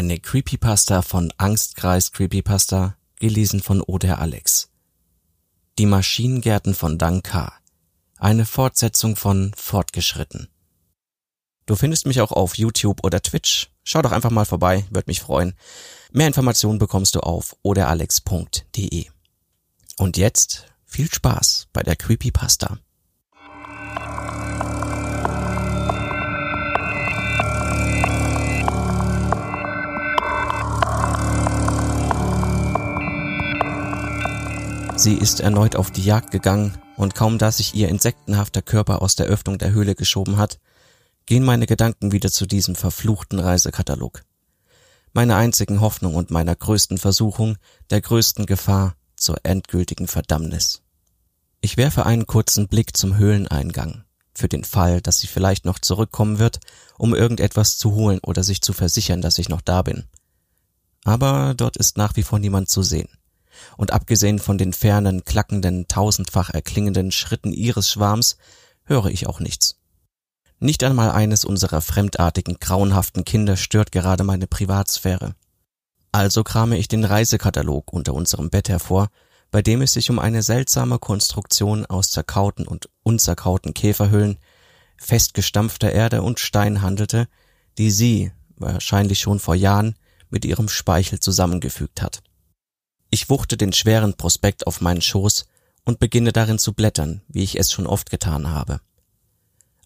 Eine 0.00 0.18
Creepypasta 0.18 1.02
von 1.02 1.30
Angstkreis 1.36 2.12
Creepypasta, 2.12 2.96
gelesen 3.16 3.60
von 3.60 3.82
Oder 3.82 4.18
Alex. 4.18 4.70
Die 5.78 5.84
Maschinengärten 5.84 6.72
von 6.72 6.96
Danka. 6.96 7.52
Eine 8.16 8.46
Fortsetzung 8.46 9.14
von 9.14 9.52
Fortgeschritten. 9.54 10.48
Du 11.66 11.76
findest 11.76 12.06
mich 12.06 12.22
auch 12.22 12.32
auf 12.32 12.56
YouTube 12.56 13.04
oder 13.04 13.20
Twitch. 13.20 13.68
Schau 13.84 14.00
doch 14.00 14.12
einfach 14.12 14.30
mal 14.30 14.46
vorbei, 14.46 14.86
würde 14.88 15.10
mich 15.10 15.20
freuen. 15.20 15.52
Mehr 16.10 16.28
Informationen 16.28 16.78
bekommst 16.78 17.14
du 17.14 17.20
auf 17.20 17.54
oderalex.de. 17.62 19.04
Und 19.98 20.16
jetzt 20.16 20.64
viel 20.86 21.12
Spaß 21.12 21.68
bei 21.74 21.82
der 21.82 21.96
Creepypasta. 21.96 22.78
Sie 35.00 35.14
ist 35.14 35.40
erneut 35.40 35.76
auf 35.76 35.90
die 35.90 36.04
Jagd 36.04 36.30
gegangen, 36.30 36.76
und 36.98 37.14
kaum 37.14 37.38
dass 37.38 37.56
sich 37.56 37.74
ihr 37.74 37.88
insektenhafter 37.88 38.60
Körper 38.60 39.00
aus 39.00 39.16
der 39.16 39.24
Öffnung 39.24 39.56
der 39.56 39.72
Höhle 39.72 39.94
geschoben 39.94 40.36
hat, 40.36 40.58
gehen 41.24 41.42
meine 41.42 41.66
Gedanken 41.66 42.12
wieder 42.12 42.30
zu 42.30 42.44
diesem 42.44 42.74
verfluchten 42.74 43.38
Reisekatalog. 43.38 44.24
Meine 45.14 45.36
einzigen 45.36 45.80
Hoffnung 45.80 46.16
und 46.16 46.30
meiner 46.30 46.54
größten 46.54 46.98
Versuchung, 46.98 47.56
der 47.88 48.02
größten 48.02 48.44
Gefahr 48.44 48.94
zur 49.16 49.38
endgültigen 49.42 50.06
Verdammnis. 50.06 50.82
Ich 51.62 51.78
werfe 51.78 52.04
einen 52.04 52.26
kurzen 52.26 52.68
Blick 52.68 52.94
zum 52.94 53.16
Höhleneingang, 53.16 54.04
für 54.34 54.48
den 54.48 54.64
Fall, 54.64 55.00
dass 55.00 55.18
sie 55.18 55.28
vielleicht 55.28 55.64
noch 55.64 55.78
zurückkommen 55.78 56.38
wird, 56.38 56.60
um 56.98 57.14
irgendetwas 57.14 57.78
zu 57.78 57.94
holen 57.94 58.20
oder 58.22 58.44
sich 58.44 58.60
zu 58.60 58.74
versichern, 58.74 59.22
dass 59.22 59.38
ich 59.38 59.48
noch 59.48 59.62
da 59.62 59.80
bin. 59.80 60.04
Aber 61.04 61.54
dort 61.56 61.78
ist 61.78 61.96
nach 61.96 62.16
wie 62.16 62.22
vor 62.22 62.38
niemand 62.38 62.68
zu 62.68 62.82
sehen 62.82 63.08
und 63.76 63.92
abgesehen 63.92 64.38
von 64.38 64.58
den 64.58 64.72
fernen, 64.72 65.24
klackenden, 65.24 65.88
tausendfach 65.88 66.50
erklingenden 66.50 67.12
Schritten 67.12 67.52
ihres 67.52 67.90
Schwarms 67.90 68.36
höre 68.84 69.06
ich 69.06 69.26
auch 69.26 69.40
nichts. 69.40 69.76
Nicht 70.58 70.84
einmal 70.84 71.10
eines 71.10 71.44
unserer 71.44 71.80
fremdartigen, 71.80 72.58
grauenhaften 72.60 73.24
Kinder 73.24 73.56
stört 73.56 73.92
gerade 73.92 74.24
meine 74.24 74.46
Privatsphäre. 74.46 75.34
Also 76.12 76.44
krame 76.44 76.76
ich 76.76 76.88
den 76.88 77.04
Reisekatalog 77.04 77.92
unter 77.92 78.14
unserem 78.14 78.50
Bett 78.50 78.68
hervor, 78.68 79.08
bei 79.50 79.62
dem 79.62 79.80
es 79.80 79.94
sich 79.94 80.10
um 80.10 80.18
eine 80.18 80.42
seltsame 80.42 80.98
Konstruktion 80.98 81.86
aus 81.86 82.10
zerkauten 82.10 82.66
und 82.66 82.88
unzerkauten 83.02 83.74
Käferhüllen, 83.74 84.38
festgestampfter 84.98 85.92
Erde 85.92 86.22
und 86.22 86.40
Stein 86.40 86.82
handelte, 86.82 87.26
die 87.78 87.90
sie, 87.90 88.32
wahrscheinlich 88.56 89.20
schon 89.20 89.38
vor 89.38 89.54
Jahren, 89.54 89.96
mit 90.28 90.44
ihrem 90.44 90.68
Speichel 90.68 91.20
zusammengefügt 91.20 92.02
hat. 92.02 92.22
Ich 93.12 93.28
wuchte 93.28 93.56
den 93.56 93.72
schweren 93.72 94.16
Prospekt 94.16 94.68
auf 94.68 94.80
meinen 94.80 95.02
Schoß 95.02 95.46
und 95.84 95.98
beginne 95.98 96.32
darin 96.32 96.60
zu 96.60 96.72
blättern, 96.72 97.22
wie 97.26 97.42
ich 97.42 97.58
es 97.58 97.72
schon 97.72 97.88
oft 97.88 98.08
getan 98.08 98.50
habe. 98.50 98.80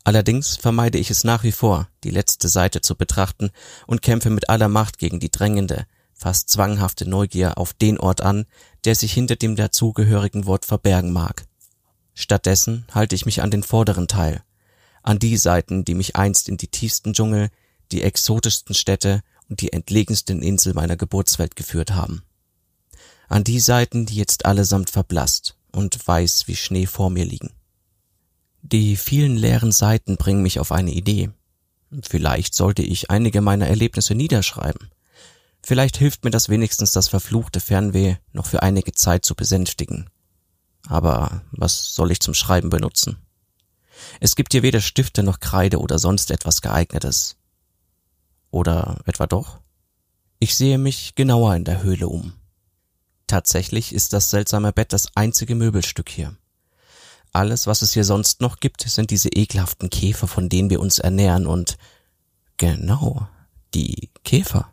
Allerdings 0.04 0.56
vermeide 0.56 0.98
ich 0.98 1.10
es 1.10 1.24
nach 1.24 1.42
wie 1.42 1.52
vor, 1.52 1.88
die 2.04 2.10
letzte 2.10 2.48
Seite 2.48 2.82
zu 2.82 2.94
betrachten 2.94 3.50
und 3.86 4.02
kämpfe 4.02 4.28
mit 4.28 4.50
aller 4.50 4.68
Macht 4.68 4.98
gegen 4.98 5.20
die 5.20 5.30
drängende, 5.30 5.86
fast 6.12 6.50
zwanghafte 6.50 7.08
Neugier 7.08 7.56
auf 7.56 7.72
den 7.72 7.98
Ort 7.98 8.20
an, 8.20 8.44
der 8.84 8.94
sich 8.94 9.14
hinter 9.14 9.36
dem 9.36 9.56
dazugehörigen 9.56 10.44
Wort 10.44 10.66
verbergen 10.66 11.10
mag. 11.10 11.46
Stattdessen 12.12 12.86
halte 12.92 13.14
ich 13.14 13.24
mich 13.24 13.40
an 13.40 13.50
den 13.50 13.62
vorderen 13.62 14.06
Teil, 14.06 14.42
an 15.02 15.18
die 15.18 15.38
Seiten, 15.38 15.86
die 15.86 15.94
mich 15.94 16.14
einst 16.14 16.50
in 16.50 16.58
die 16.58 16.68
tiefsten 16.68 17.14
Dschungel, 17.14 17.48
die 17.90 18.02
exotischsten 18.02 18.74
Städte 18.74 19.22
und 19.48 19.62
die 19.62 19.72
entlegensten 19.72 20.42
Insel 20.42 20.74
meiner 20.74 20.98
Geburtswelt 20.98 21.56
geführt 21.56 21.92
haben 21.92 22.22
an 23.28 23.44
die 23.44 23.60
Seiten, 23.60 24.06
die 24.06 24.16
jetzt 24.16 24.46
allesamt 24.46 24.90
verblasst 24.90 25.56
und 25.72 26.06
weiß 26.06 26.46
wie 26.46 26.56
Schnee 26.56 26.86
vor 26.86 27.10
mir 27.10 27.24
liegen. 27.24 27.50
Die 28.62 28.96
vielen 28.96 29.36
leeren 29.36 29.72
Seiten 29.72 30.16
bringen 30.16 30.42
mich 30.42 30.58
auf 30.58 30.72
eine 30.72 30.92
Idee. 30.92 31.30
Vielleicht 32.02 32.54
sollte 32.54 32.82
ich 32.82 33.10
einige 33.10 33.40
meiner 33.40 33.66
Erlebnisse 33.66 34.14
niederschreiben. 34.14 34.90
Vielleicht 35.62 35.96
hilft 35.96 36.24
mir 36.24 36.30
das 36.30 36.48
wenigstens 36.48 36.92
das 36.92 37.08
verfluchte 37.08 37.60
Fernweh 37.60 38.16
noch 38.32 38.46
für 38.46 38.62
einige 38.62 38.92
Zeit 38.92 39.24
zu 39.24 39.34
besänftigen. 39.34 40.10
Aber 40.86 41.42
was 41.50 41.94
soll 41.94 42.10
ich 42.10 42.20
zum 42.20 42.34
Schreiben 42.34 42.70
benutzen? 42.70 43.18
Es 44.20 44.36
gibt 44.36 44.52
hier 44.52 44.62
weder 44.62 44.80
Stifte 44.80 45.22
noch 45.22 45.40
Kreide 45.40 45.78
oder 45.78 45.98
sonst 45.98 46.30
etwas 46.30 46.60
geeignetes. 46.60 47.36
Oder 48.50 49.00
etwa 49.06 49.26
doch? 49.26 49.60
Ich 50.38 50.54
sehe 50.54 50.78
mich 50.78 51.14
genauer 51.14 51.54
in 51.56 51.64
der 51.64 51.82
Höhle 51.82 52.08
um. 52.08 52.34
Tatsächlich 53.26 53.94
ist 53.94 54.12
das 54.12 54.30
seltsame 54.30 54.72
Bett 54.72 54.92
das 54.92 55.08
einzige 55.16 55.54
Möbelstück 55.54 56.08
hier. 56.08 56.36
Alles, 57.32 57.66
was 57.66 57.82
es 57.82 57.92
hier 57.92 58.04
sonst 58.04 58.40
noch 58.40 58.60
gibt, 58.60 58.82
sind 58.82 59.10
diese 59.10 59.28
ekelhaften 59.28 59.90
Käfer, 59.90 60.28
von 60.28 60.48
denen 60.48 60.70
wir 60.70 60.80
uns 60.80 61.00
ernähren 61.00 61.46
und 61.46 61.78
genau, 62.58 63.26
die 63.74 64.10
Käfer. 64.22 64.72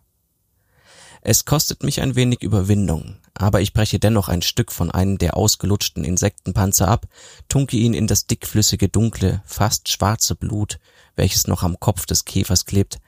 Es 1.22 1.45
kostet 1.45 1.84
mich 1.84 2.01
ein 2.01 2.16
wenig 2.16 2.41
Überwindung, 2.41 3.17
aber 3.35 3.62
ich 3.62 3.73
breche 3.73 4.00
dennoch 4.00 4.28
ein 4.28 4.41
Stück 4.41 4.72
von 4.72 4.91
einem 4.91 5.18
der 5.18 5.38
ausgelutschten 5.38 6.03
Insektenpanzer 6.03 6.88
ab, 6.88 7.07
tunke 7.47 7.78
ihn 7.78 7.94
in 7.94 8.07
das 8.07 8.28
dickflüssige, 8.28 8.89
dunkle, 8.89 9.41
fast 9.45 9.89
schwarze 9.89 10.35
Blut, 10.35 10.79
welches 11.16 11.47
noch 11.47 11.63
am 11.63 11.79
Kopf 11.79 12.06
des 12.06 12.25
Käfers 12.25 12.66
klebt, 12.66 13.00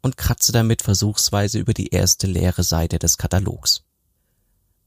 und 0.00 0.16
kratze 0.16 0.52
damit 0.52 0.82
versuchsweise 0.82 1.58
über 1.58 1.74
die 1.74 1.88
erste 1.88 2.26
leere 2.26 2.62
Seite 2.62 2.98
des 2.98 3.18
Katalogs. 3.18 3.84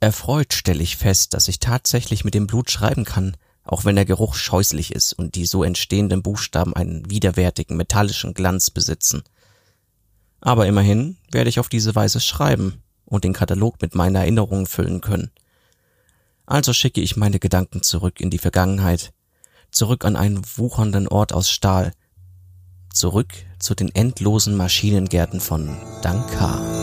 Erfreut 0.01 0.56
stelle 0.56 0.81
ich 0.81 0.97
fest, 0.97 1.35
dass 1.35 1.47
ich 1.47 1.59
tatsächlich 1.59 2.25
mit 2.25 2.34
dem 2.34 2.47
Blut 2.47 2.72
schreiben 2.72 3.06
kann, 3.06 3.38
auch 3.63 3.85
wenn 3.85 3.95
der 3.95 4.06
Geruch 4.06 4.34
scheußlich 4.34 4.95
ist 4.95 5.13
und 5.13 5.35
die 5.35 5.45
so 5.45 5.63
entstehenden 5.63 6.23
Buchstaben 6.23 6.75
einen 6.75 7.07
widerwärtigen 7.12 7.78
metallischen 7.78 8.34
Glanz 8.34 8.72
besitzen. 8.72 9.22
Aber 10.41 10.66
immerhin 10.66 11.17
werde 11.31 11.51
ich 11.51 11.59
auf 11.59 11.69
diese 11.69 11.94
Weise 11.94 12.19
schreiben 12.19 12.81
und 13.06 13.23
den 13.23 13.34
Katalog 13.34 13.79
mit 13.79 13.94
meinen 13.94 14.16
Erinnerungen 14.16 14.66
füllen 14.66 15.01
können. 15.01 15.29
Also 16.47 16.73
schicke 16.73 17.00
ich 17.00 17.16
meine 17.16 17.38
Gedanken 17.38 17.84
zurück 17.84 18.19
in 18.19 18.31
die 18.31 18.40
Vergangenheit, 18.40 19.13
zurück 19.69 20.03
an 20.03 20.16
einen 20.16 20.41
wuchernden 20.57 21.07
Ort 21.07 21.31
aus 21.31 21.51
Stahl, 21.51 21.94
zurück 22.91 23.34
zu 23.59 23.75
den 23.75 23.94
endlosen 23.94 24.57
Maschinengärten 24.57 25.40
von 25.40 25.78
Dankar. 26.01 26.81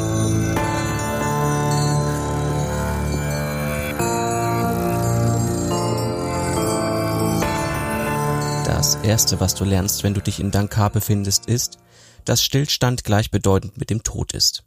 Das 8.79 8.95
erste, 9.03 9.41
was 9.41 9.57
du 9.57 9.65
lernst, 9.65 10.05
wenn 10.05 10.15
du 10.15 10.23
dich 10.23 10.39
in 10.39 10.53
Dankar 10.53 10.89
befindest, 10.91 11.47
ist, 11.47 11.79
dass 12.25 12.45
Stillstand 12.45 13.03
gleichbedeutend 13.03 13.77
mit 13.77 13.91
dem 13.91 14.05
Tod 14.05 14.33
ist. 14.35 14.63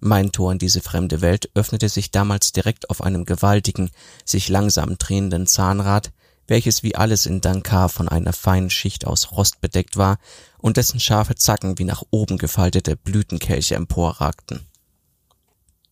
Mein 0.00 0.32
Tor 0.32 0.50
in 0.50 0.58
diese 0.58 0.80
fremde 0.80 1.20
Welt 1.20 1.48
öffnete 1.54 1.88
sich 1.88 2.10
damals 2.10 2.50
direkt 2.50 2.90
auf 2.90 3.00
einem 3.00 3.26
gewaltigen, 3.26 3.92
sich 4.24 4.48
langsam 4.48 4.98
drehenden 4.98 5.46
Zahnrad, 5.46 6.10
welches 6.48 6.82
wie 6.82 6.96
alles 6.96 7.24
in 7.24 7.40
Dankar 7.40 7.88
von 7.88 8.08
einer 8.08 8.32
feinen 8.32 8.68
Schicht 8.68 9.06
aus 9.06 9.30
Rost 9.30 9.60
bedeckt 9.60 9.96
war 9.96 10.18
und 10.58 10.76
dessen 10.76 10.98
scharfe 10.98 11.36
Zacken 11.36 11.78
wie 11.78 11.84
nach 11.84 12.02
oben 12.10 12.36
gefaltete 12.36 12.96
Blütenkelche 12.96 13.76
emporragten. 13.76 14.66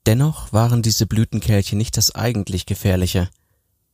Dennoch 0.06 0.52
waren 0.52 0.82
diese 0.82 1.06
Blütenkelche 1.06 1.76
nicht 1.76 1.98
das 1.98 2.12
eigentlich 2.16 2.66
Gefährliche, 2.66 3.30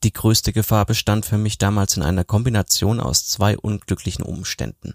die 0.05 0.13
größte 0.13 0.53
Gefahr 0.53 0.87
bestand 0.87 1.27
für 1.27 1.39
mich 1.39 1.59
damals 1.59 1.97
in 1.97 2.03
einer 2.03 2.25
Kombination 2.25 3.01
aus 3.01 3.27
zwei 3.27 3.59
unglücklichen 3.59 4.25
Umständen. 4.25 4.95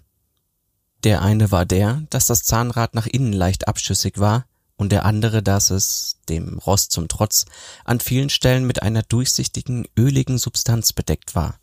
Der 1.04 1.22
eine 1.22 1.50
war 1.50 1.66
der, 1.66 2.02
dass 2.10 2.26
das 2.26 2.44
Zahnrad 2.44 2.94
nach 2.94 3.06
innen 3.06 3.32
leicht 3.32 3.68
abschüssig 3.68 4.18
war, 4.18 4.46
und 4.76 4.92
der 4.92 5.04
andere, 5.04 5.42
dass 5.42 5.68
es, 5.68 6.16
dem 6.30 6.58
Rost 6.58 6.92
zum 6.92 7.06
Trotz, 7.06 7.44
an 7.84 8.00
vielen 8.00 8.30
Stellen 8.30 8.66
mit 8.66 8.82
einer 8.82 9.02
durchsichtigen, 9.02 9.86
öligen 9.98 10.38
Substanz 10.38 10.94
bedeckt 10.94 11.34
war. 11.34 11.60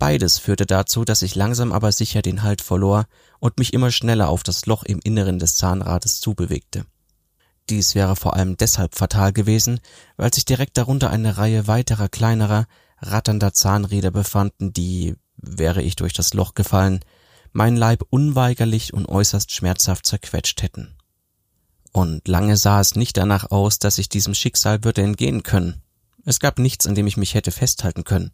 Beides 0.00 0.38
führte 0.38 0.66
dazu, 0.66 1.04
dass 1.04 1.22
ich 1.22 1.36
langsam 1.36 1.72
aber 1.72 1.92
sicher 1.92 2.22
den 2.22 2.42
Halt 2.42 2.60
verlor 2.60 3.06
und 3.38 3.58
mich 3.58 3.72
immer 3.72 3.92
schneller 3.92 4.28
auf 4.28 4.42
das 4.42 4.66
Loch 4.66 4.82
im 4.82 4.98
Inneren 5.04 5.38
des 5.38 5.54
Zahnrades 5.54 6.20
zubewegte. 6.20 6.86
Dies 7.70 7.94
wäre 7.94 8.14
vor 8.14 8.34
allem 8.34 8.56
deshalb 8.56 8.94
fatal 8.94 9.32
gewesen, 9.32 9.80
weil 10.16 10.32
sich 10.32 10.44
direkt 10.44 10.76
darunter 10.76 11.10
eine 11.10 11.38
Reihe 11.38 11.66
weiterer 11.66 12.08
kleinerer, 12.08 12.66
ratternder 12.98 13.54
Zahnräder 13.54 14.10
befanden, 14.10 14.72
die, 14.72 15.14
wäre 15.36 15.82
ich 15.82 15.96
durch 15.96 16.12
das 16.12 16.34
Loch 16.34 16.54
gefallen, 16.54 17.00
meinen 17.52 17.76
Leib 17.76 18.04
unweigerlich 18.10 18.92
und 18.92 19.06
äußerst 19.08 19.50
schmerzhaft 19.52 20.06
zerquetscht 20.06 20.62
hätten. 20.62 20.96
Und 21.92 22.26
lange 22.26 22.56
sah 22.56 22.80
es 22.80 22.96
nicht 22.96 23.16
danach 23.16 23.50
aus, 23.50 23.78
dass 23.78 23.98
ich 23.98 24.08
diesem 24.08 24.34
Schicksal 24.34 24.84
würde 24.84 25.02
entgehen 25.02 25.42
können. 25.42 25.80
Es 26.26 26.40
gab 26.40 26.58
nichts, 26.58 26.86
an 26.86 26.94
dem 26.94 27.06
ich 27.06 27.16
mich 27.16 27.34
hätte 27.34 27.50
festhalten 27.50 28.04
können, 28.04 28.32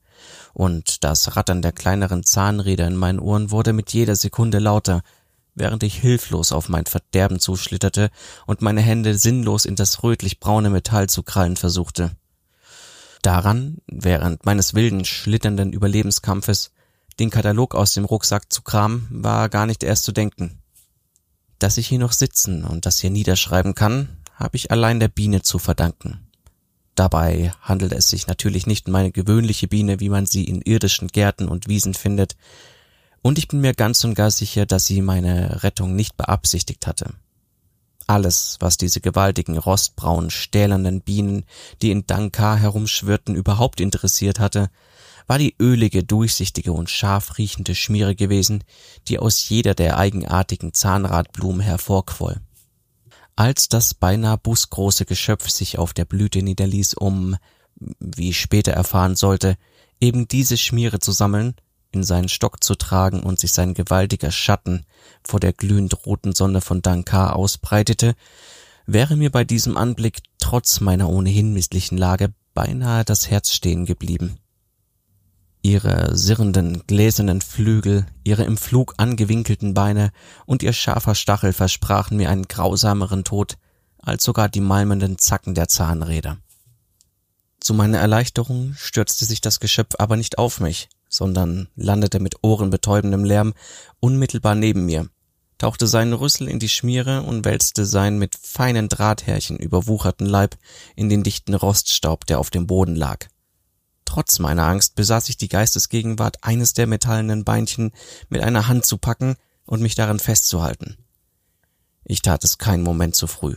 und 0.54 1.04
das 1.04 1.36
Rattern 1.36 1.60
der 1.60 1.72
kleineren 1.72 2.24
Zahnräder 2.24 2.86
in 2.86 2.96
meinen 2.96 3.18
Ohren 3.18 3.50
wurde 3.50 3.72
mit 3.72 3.92
jeder 3.92 4.16
Sekunde 4.16 4.58
lauter, 4.60 5.02
während 5.60 5.82
ich 5.84 5.94
hilflos 5.94 6.50
auf 6.50 6.68
mein 6.68 6.86
Verderben 6.86 7.38
zuschlitterte 7.38 8.10
und 8.46 8.62
meine 8.62 8.80
Hände 8.80 9.16
sinnlos 9.16 9.66
in 9.66 9.76
das 9.76 10.02
rötlich-braune 10.02 10.70
Metall 10.70 11.08
zu 11.08 11.22
krallen 11.22 11.56
versuchte. 11.56 12.10
Daran, 13.22 13.78
während 13.86 14.46
meines 14.46 14.74
wilden, 14.74 15.04
schlitternden 15.04 15.72
Überlebenskampfes, 15.72 16.72
den 17.18 17.30
Katalog 17.30 17.74
aus 17.74 17.92
dem 17.92 18.06
Rucksack 18.06 18.50
zu 18.50 18.62
kramen, 18.62 19.06
war 19.10 19.50
gar 19.50 19.66
nicht 19.66 19.82
erst 19.82 20.04
zu 20.04 20.12
denken. 20.12 20.58
Dass 21.58 21.76
ich 21.76 21.86
hier 21.86 21.98
noch 21.98 22.12
sitzen 22.12 22.64
und 22.64 22.86
das 22.86 22.98
hier 22.98 23.10
niederschreiben 23.10 23.74
kann, 23.74 24.16
habe 24.34 24.56
ich 24.56 24.70
allein 24.70 24.98
der 24.98 25.08
Biene 25.08 25.42
zu 25.42 25.58
verdanken. 25.58 26.26
Dabei 26.94 27.52
handelt 27.60 27.92
es 27.92 28.08
sich 28.08 28.26
natürlich 28.26 28.66
nicht 28.66 28.88
um 28.88 28.94
eine 28.94 29.12
gewöhnliche 29.12 29.68
Biene, 29.68 30.00
wie 30.00 30.08
man 30.08 30.24
sie 30.24 30.44
in 30.44 30.62
irdischen 30.62 31.08
Gärten 31.08 31.48
und 31.48 31.68
Wiesen 31.68 31.92
findet, 31.92 32.36
und 33.22 33.38
ich 33.38 33.48
bin 33.48 33.60
mir 33.60 33.74
ganz 33.74 34.04
und 34.04 34.14
gar 34.14 34.30
sicher, 34.30 34.66
dass 34.66 34.86
sie 34.86 35.02
meine 35.02 35.62
Rettung 35.62 35.94
nicht 35.94 36.16
beabsichtigt 36.16 36.86
hatte. 36.86 37.14
Alles, 38.06 38.56
was 38.58 38.76
diese 38.76 39.00
gewaltigen, 39.00 39.56
rostbraunen, 39.56 40.30
stählernen 40.30 41.00
Bienen, 41.00 41.44
die 41.80 41.90
in 41.90 42.06
Dankar 42.06 42.56
herumschwirrten, 42.56 43.34
überhaupt 43.34 43.80
interessiert 43.80 44.40
hatte, 44.40 44.70
war 45.28 45.38
die 45.38 45.54
ölige, 45.60 46.02
durchsichtige 46.02 46.72
und 46.72 46.90
scharf 46.90 47.38
riechende 47.38 47.76
Schmiere 47.76 48.16
gewesen, 48.16 48.64
die 49.06 49.20
aus 49.20 49.48
jeder 49.48 49.76
der 49.76 49.96
eigenartigen 49.96 50.74
Zahnradblumen 50.74 51.60
hervorquoll. 51.60 52.40
Als 53.36 53.68
das 53.68 53.94
beinahe 53.94 54.38
busgroße 54.38 55.04
Geschöpf 55.04 55.48
sich 55.48 55.78
auf 55.78 55.92
der 55.92 56.04
Blüte 56.04 56.42
niederließ, 56.42 56.94
um, 56.94 57.36
wie 57.76 58.30
ich 58.30 58.40
später 58.40 58.72
erfahren 58.72 59.14
sollte, 59.14 59.56
eben 60.00 60.26
diese 60.26 60.56
Schmiere 60.56 60.98
zu 60.98 61.12
sammeln, 61.12 61.54
in 61.92 62.04
seinen 62.04 62.28
Stock 62.28 62.62
zu 62.62 62.74
tragen 62.74 63.22
und 63.22 63.40
sich 63.40 63.52
sein 63.52 63.74
gewaltiger 63.74 64.30
Schatten 64.30 64.84
vor 65.22 65.40
der 65.40 65.52
glühend 65.52 66.06
roten 66.06 66.34
Sonne 66.34 66.60
von 66.60 66.82
Dankar 66.82 67.36
ausbreitete, 67.36 68.14
wäre 68.86 69.16
mir 69.16 69.30
bei 69.30 69.44
diesem 69.44 69.76
Anblick 69.76 70.18
trotz 70.38 70.80
meiner 70.80 71.08
ohnehin 71.08 71.52
misslichen 71.52 71.98
Lage 71.98 72.32
beinahe 72.54 73.04
das 73.04 73.30
Herz 73.30 73.52
stehen 73.52 73.86
geblieben. 73.86 74.38
Ihre 75.62 76.16
sirrenden, 76.16 76.86
gläsernen 76.86 77.42
Flügel, 77.42 78.06
ihre 78.24 78.44
im 78.44 78.56
Flug 78.56 78.94
angewinkelten 78.96 79.74
Beine 79.74 80.10
und 80.46 80.62
ihr 80.62 80.72
scharfer 80.72 81.14
Stachel 81.14 81.52
versprachen 81.52 82.16
mir 82.16 82.30
einen 82.30 82.48
grausameren 82.48 83.24
Tod 83.24 83.58
als 83.98 84.24
sogar 84.24 84.48
die 84.48 84.62
malmenden 84.62 85.18
Zacken 85.18 85.54
der 85.54 85.68
Zahnräder. 85.68 86.38
Zu 87.60 87.74
meiner 87.74 87.98
Erleichterung 87.98 88.72
stürzte 88.74 89.26
sich 89.26 89.42
das 89.42 89.60
Geschöpf 89.60 89.96
aber 89.98 90.16
nicht 90.16 90.38
auf 90.38 90.60
mich, 90.60 90.88
sondern 91.10 91.68
landete 91.76 92.20
mit 92.20 92.36
ohrenbetäubendem 92.40 93.24
Lärm 93.24 93.52
unmittelbar 93.98 94.54
neben 94.54 94.86
mir, 94.86 95.10
tauchte 95.58 95.86
seinen 95.86 96.14
Rüssel 96.14 96.48
in 96.48 96.58
die 96.58 96.70
Schmiere 96.70 97.22
und 97.22 97.44
wälzte 97.44 97.84
seinen 97.84 98.18
mit 98.18 98.34
feinen 98.40 98.88
Drahthärchen 98.88 99.58
überwucherten 99.58 100.26
Leib 100.26 100.56
in 100.96 101.10
den 101.10 101.22
dichten 101.22 101.52
Roststaub, 101.52 102.24
der 102.24 102.38
auf 102.38 102.48
dem 102.48 102.66
Boden 102.66 102.96
lag. 102.96 103.26
Trotz 104.06 104.38
meiner 104.38 104.64
Angst 104.64 104.94
besaß 104.94 105.28
ich 105.28 105.36
die 105.36 105.48
Geistesgegenwart, 105.48 106.42
eines 106.42 106.72
der 106.72 106.86
metallenen 106.86 107.44
Beinchen 107.44 107.92
mit 108.28 108.42
einer 108.42 108.66
Hand 108.66 108.86
zu 108.86 108.96
packen 108.96 109.36
und 109.66 109.82
mich 109.82 109.94
daran 109.94 110.18
festzuhalten. 110.18 110.96
Ich 112.04 112.22
tat 112.22 112.42
es 112.42 112.58
keinen 112.58 112.82
Moment 112.82 113.14
zu 113.14 113.26
früh. 113.26 113.56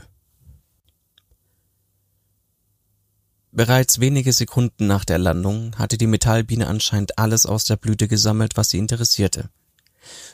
Bereits 3.56 4.00
wenige 4.00 4.34
Sekunden 4.34 4.88
nach 4.88 5.06
der 5.06 5.20
Landung 5.20 5.78
hatte 5.78 6.00
die 6.00 6.08
Metallbiene 6.08 6.66
anscheinend 6.66 7.20
alles 7.20 7.46
aus 7.46 7.66
der 7.66 7.76
Blüte 7.76 8.08
gesammelt, 8.08 8.58
was 8.58 8.70
sie 8.70 8.80
interessierte. 8.80 9.52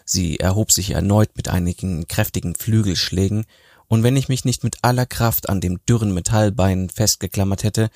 Sie 0.05 0.39
erhob 0.39 0.71
sich 0.71 0.91
erneut 0.91 1.31
mit 1.35 1.49
einigen 1.49 2.07
kräftigen 2.07 2.55
Flügelschlägen, 2.55 3.45
und 3.87 4.03
wenn 4.03 4.15
ich 4.15 4.29
mich 4.29 4.45
nicht 4.45 4.63
mit 4.63 4.77
aller 4.83 5.05
Kraft 5.05 5.49
an 5.49 5.59
dem 5.59 5.83
dürren 5.85 6.13
Metallbein 6.13 6.89
festgeklammert 6.89 7.63
hätte, 7.63 7.89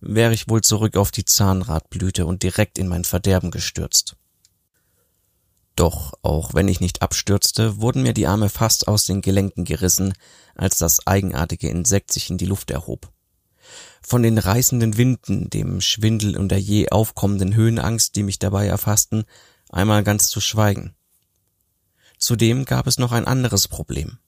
wäre 0.00 0.32
ich 0.32 0.48
wohl 0.48 0.62
zurück 0.62 0.96
auf 0.96 1.10
die 1.10 1.26
Zahnradblüte 1.26 2.24
und 2.24 2.42
direkt 2.42 2.78
in 2.78 2.88
mein 2.88 3.04
Verderben 3.04 3.50
gestürzt. 3.50 4.16
Doch 5.76 6.14
auch 6.22 6.54
wenn 6.54 6.68
ich 6.68 6.80
nicht 6.80 7.02
abstürzte, 7.02 7.82
wurden 7.82 8.02
mir 8.02 8.14
die 8.14 8.26
Arme 8.26 8.48
fast 8.48 8.88
aus 8.88 9.04
den 9.04 9.20
Gelenken 9.20 9.66
gerissen, 9.66 10.14
als 10.54 10.78
das 10.78 11.06
eigenartige 11.06 11.68
Insekt 11.68 12.12
sich 12.12 12.30
in 12.30 12.38
die 12.38 12.46
Luft 12.46 12.70
erhob 12.70 13.12
von 14.00 14.22
den 14.22 14.38
reißenden 14.38 14.96
Winden, 14.96 15.50
dem 15.50 15.80
Schwindel 15.80 16.36
und 16.36 16.48
der 16.48 16.60
je 16.60 16.88
aufkommenden 16.90 17.54
Höhenangst, 17.54 18.16
die 18.16 18.22
mich 18.22 18.38
dabei 18.38 18.66
erfassten, 18.66 19.24
einmal 19.70 20.02
ganz 20.02 20.28
zu 20.28 20.40
schweigen. 20.40 20.94
Zudem 22.18 22.64
gab 22.64 22.86
es 22.86 22.98
noch 22.98 23.12
ein 23.12 23.26
anderes 23.26 23.68
Problem. 23.68 24.18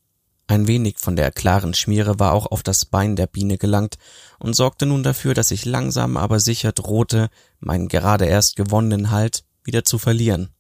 Ein 0.47 0.67
wenig 0.67 0.99
von 0.99 1.17
der 1.17 1.31
klaren 1.31 1.73
Schmiere 1.73 2.19
war 2.19 2.33
auch 2.33 2.47
auf 2.47 2.63
das 2.63 2.85
Bein 2.85 3.17
der 3.17 3.27
Biene 3.27 3.59
gelangt 3.59 3.97
und 4.39 4.55
sorgte 4.55 4.87
nun 4.87 5.03
dafür, 5.03 5.35
dass 5.35 5.51
ich 5.51 5.65
langsam 5.65 6.17
aber 6.17 6.41
sicher 6.41 6.73
drohte, 6.73 7.31
meinen 7.61 7.89
gerade 7.89 8.27
erst 8.27 8.57
gewonnenen 8.57 9.11
Halt 9.11 9.45
wieder 9.65 9.85
zu 9.85 9.99
verlieren. 9.99 10.51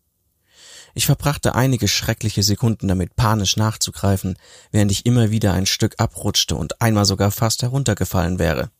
Ich 0.94 1.06
verbrachte 1.06 1.54
einige 1.54 1.88
schreckliche 1.88 2.42
Sekunden 2.42 2.86
damit, 2.86 3.16
panisch 3.16 3.56
nachzugreifen, 3.56 4.36
während 4.70 4.92
ich 4.92 5.06
immer 5.06 5.30
wieder 5.30 5.52
ein 5.52 5.66
Stück 5.66 5.94
abrutschte 5.98 6.54
und 6.54 6.80
einmal 6.82 7.06
sogar 7.06 7.30
fast 7.30 7.62
heruntergefallen 7.62 8.38
wäre. 8.38 8.70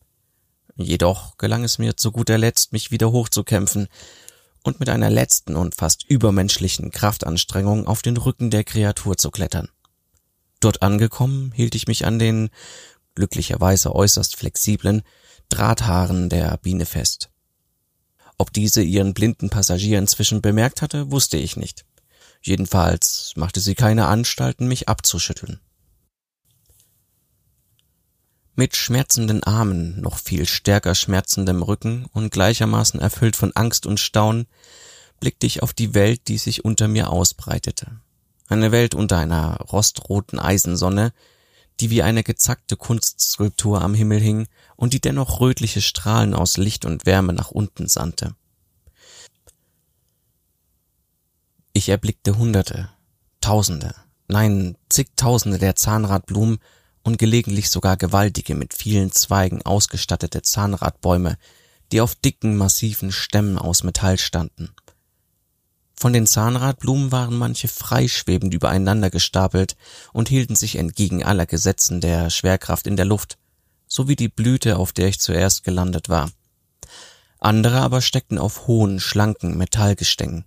Jedoch 0.75 1.37
gelang 1.37 1.63
es 1.63 1.77
mir 1.77 1.97
zu 1.97 2.11
guter 2.11 2.37
Letzt, 2.37 2.73
mich 2.73 2.91
wieder 2.91 3.11
hochzukämpfen 3.11 3.87
und 4.63 4.79
mit 4.79 4.89
einer 4.89 5.09
letzten 5.09 5.55
und 5.55 5.75
fast 5.75 6.03
übermenschlichen 6.09 6.91
Kraftanstrengung 6.91 7.85
auf 7.85 8.01
den 8.01 8.17
Rücken 8.17 8.49
der 8.49 8.63
Kreatur 8.63 9.17
zu 9.17 9.29
klettern. 9.29 9.69
Dort 10.59 10.81
angekommen, 10.81 11.51
hielt 11.53 11.75
ich 11.75 11.87
mich 11.87 12.05
an 12.05 12.17
den, 12.19 12.49
glücklicherweise 13.15 13.93
äußerst 13.93 14.35
flexiblen, 14.35 15.03
Drahthaaren 15.49 16.29
der 16.29 16.57
Biene 16.57 16.85
fest. 16.85 17.29
Ob 18.37 18.51
diese 18.51 18.81
ihren 18.81 19.13
blinden 19.13 19.49
Passagier 19.49 19.99
inzwischen 19.99 20.41
bemerkt 20.41 20.81
hatte, 20.81 21.11
wusste 21.11 21.37
ich 21.37 21.57
nicht. 21.57 21.85
Jedenfalls 22.41 23.33
machte 23.35 23.59
sie 23.59 23.75
keine 23.75 24.07
Anstalten, 24.07 24.67
mich 24.67 24.89
abzuschütteln. 24.89 25.59
Mit 28.55 28.75
schmerzenden 28.75 29.43
Armen, 29.43 29.99
noch 29.99 30.19
viel 30.19 30.45
stärker 30.45 30.93
schmerzendem 30.93 31.63
Rücken 31.63 32.05
und 32.13 32.31
gleichermaßen 32.31 32.99
erfüllt 32.99 33.35
von 33.35 33.51
Angst 33.55 33.87
und 33.87 33.99
Staunen, 33.99 34.45
blickte 35.19 35.47
ich 35.47 35.63
auf 35.63 35.73
die 35.73 35.95
Welt, 35.95 36.27
die 36.27 36.37
sich 36.37 36.63
unter 36.63 36.87
mir 36.87 37.09
ausbreitete. 37.09 37.99
Eine 38.49 38.71
Welt 38.71 38.93
unter 38.93 39.17
einer 39.17 39.57
rostroten 39.57 40.39
Eisensonne, 40.39 41.13
die 41.79 41.89
wie 41.89 42.03
eine 42.03 42.21
gezackte 42.21 42.77
Kunstskulptur 42.77 43.81
am 43.81 43.95
Himmel 43.95 44.19
hing 44.19 44.47
und 44.75 44.93
die 44.93 45.01
dennoch 45.01 45.39
rötliche 45.39 45.81
Strahlen 45.81 46.35
aus 46.35 46.57
Licht 46.57 46.85
und 46.85 47.07
Wärme 47.07 47.33
nach 47.33 47.49
unten 47.49 47.87
sandte. 47.87 48.35
Ich 51.73 51.89
erblickte 51.89 52.37
Hunderte, 52.37 52.89
Tausende, 53.41 53.95
nein, 54.27 54.77
zigtausende 54.89 55.57
der 55.57 55.75
Zahnradblumen 55.75 56.59
und 57.03 57.17
gelegentlich 57.17 57.69
sogar 57.69 57.97
gewaltige, 57.97 58.55
mit 58.55 58.73
vielen 58.73 59.11
Zweigen 59.11 59.61
ausgestattete 59.61 60.41
Zahnradbäume, 60.41 61.37
die 61.91 62.01
auf 62.01 62.15
dicken, 62.15 62.57
massiven 62.57 63.11
Stämmen 63.11 63.57
aus 63.57 63.83
Metall 63.83 64.17
standen. 64.17 64.73
Von 65.95 66.11
den 66.11 66.27
Zahnradblumen 66.27 67.11
waren 67.11 67.37
manche 67.37 67.67
freischwebend 67.67 68.53
übereinander 68.53 69.09
gestapelt 69.09 69.77
und 70.11 70.27
hielten 70.27 70.55
sich 70.55 70.75
entgegen 70.75 71.23
aller 71.23 71.45
Gesetzen 71.45 72.01
der 72.01 72.29
Schwerkraft 72.29 72.87
in 72.87 72.97
der 72.97 73.05
Luft, 73.05 73.37
so 73.87 74.07
wie 74.07 74.15
die 74.15 74.27
Blüte, 74.27 74.77
auf 74.77 74.91
der 74.91 75.07
ich 75.07 75.19
zuerst 75.19 75.63
gelandet 75.63 76.09
war. 76.09 76.31
Andere 77.39 77.81
aber 77.81 78.01
steckten 78.01 78.37
auf 78.37 78.67
hohen, 78.67 78.99
schlanken 78.99 79.57
Metallgestängen. 79.57 80.45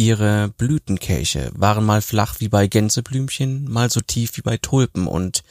Ihre 0.00 0.48
Blütenkelche 0.56 1.50
waren 1.56 1.84
mal 1.84 2.02
flach 2.02 2.36
wie 2.38 2.48
bei 2.48 2.68
Gänseblümchen, 2.68 3.68
mal 3.68 3.90
so 3.90 4.00
tief 4.00 4.36
wie 4.36 4.42
bei 4.42 4.56
Tulpen 4.56 5.08
und 5.08 5.42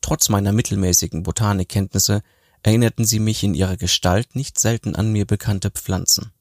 trotz 0.00 0.30
meiner 0.30 0.52
mittelmäßigen 0.52 1.22
Botanikkenntnisse 1.22 2.22
erinnerten 2.62 3.04
sie 3.04 3.18
mich 3.18 3.44
in 3.44 3.52
ihrer 3.52 3.76
Gestalt 3.76 4.34
nicht 4.34 4.58
selten 4.58 4.96
an 4.96 5.12
mir 5.12 5.26
bekannte 5.26 5.70
Pflanzen. 5.70 6.32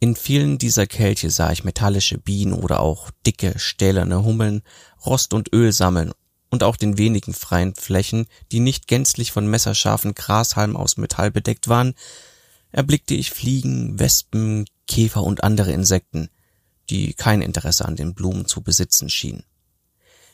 In 0.00 0.16
vielen 0.16 0.56
dieser 0.56 0.86
Kelche 0.86 1.28
sah 1.28 1.52
ich 1.52 1.64
metallische 1.64 2.16
Bienen 2.16 2.54
oder 2.54 2.80
auch 2.80 3.10
dicke, 3.26 3.58
stählerne 3.58 4.24
Hummeln 4.24 4.62
Rost 5.04 5.34
und 5.34 5.52
Öl 5.52 5.72
sammeln 5.72 6.12
und 6.48 6.62
auch 6.62 6.76
den 6.76 6.96
wenigen 6.96 7.34
freien 7.34 7.74
Flächen, 7.74 8.26
die 8.52 8.60
nicht 8.60 8.86
gänzlich 8.86 9.32
von 9.32 9.46
messerscharfen 9.46 10.14
Grashalmen 10.14 10.76
aus 10.76 10.96
Metall 10.96 11.30
bedeckt 11.30 11.68
waren, 11.68 11.92
erblickte 12.72 13.14
ich 13.14 13.32
Fliegen, 13.32 13.98
Wespen, 13.98 14.64
Käfer 14.88 15.22
und 15.22 15.44
andere 15.44 15.70
Insekten, 15.70 16.28
die 16.90 17.14
kein 17.14 17.42
Interesse 17.42 17.84
an 17.84 17.94
den 17.94 18.14
Blumen 18.14 18.46
zu 18.46 18.62
besitzen 18.62 19.08
schienen. 19.08 19.44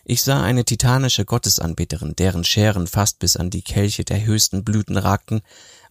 Ich 0.07 0.23
sah 0.23 0.43
eine 0.43 0.65
titanische 0.65 1.25
Gottesanbeterin, 1.25 2.15
deren 2.17 2.45
Scheren 2.45 2.87
fast 2.87 3.19
bis 3.19 3.37
an 3.37 3.51
die 3.51 3.63
Kelche 3.63 4.05
der 4.05 4.25
höchsten 4.25 4.63
Blüten 4.63 4.99
ragten, 4.99 5.41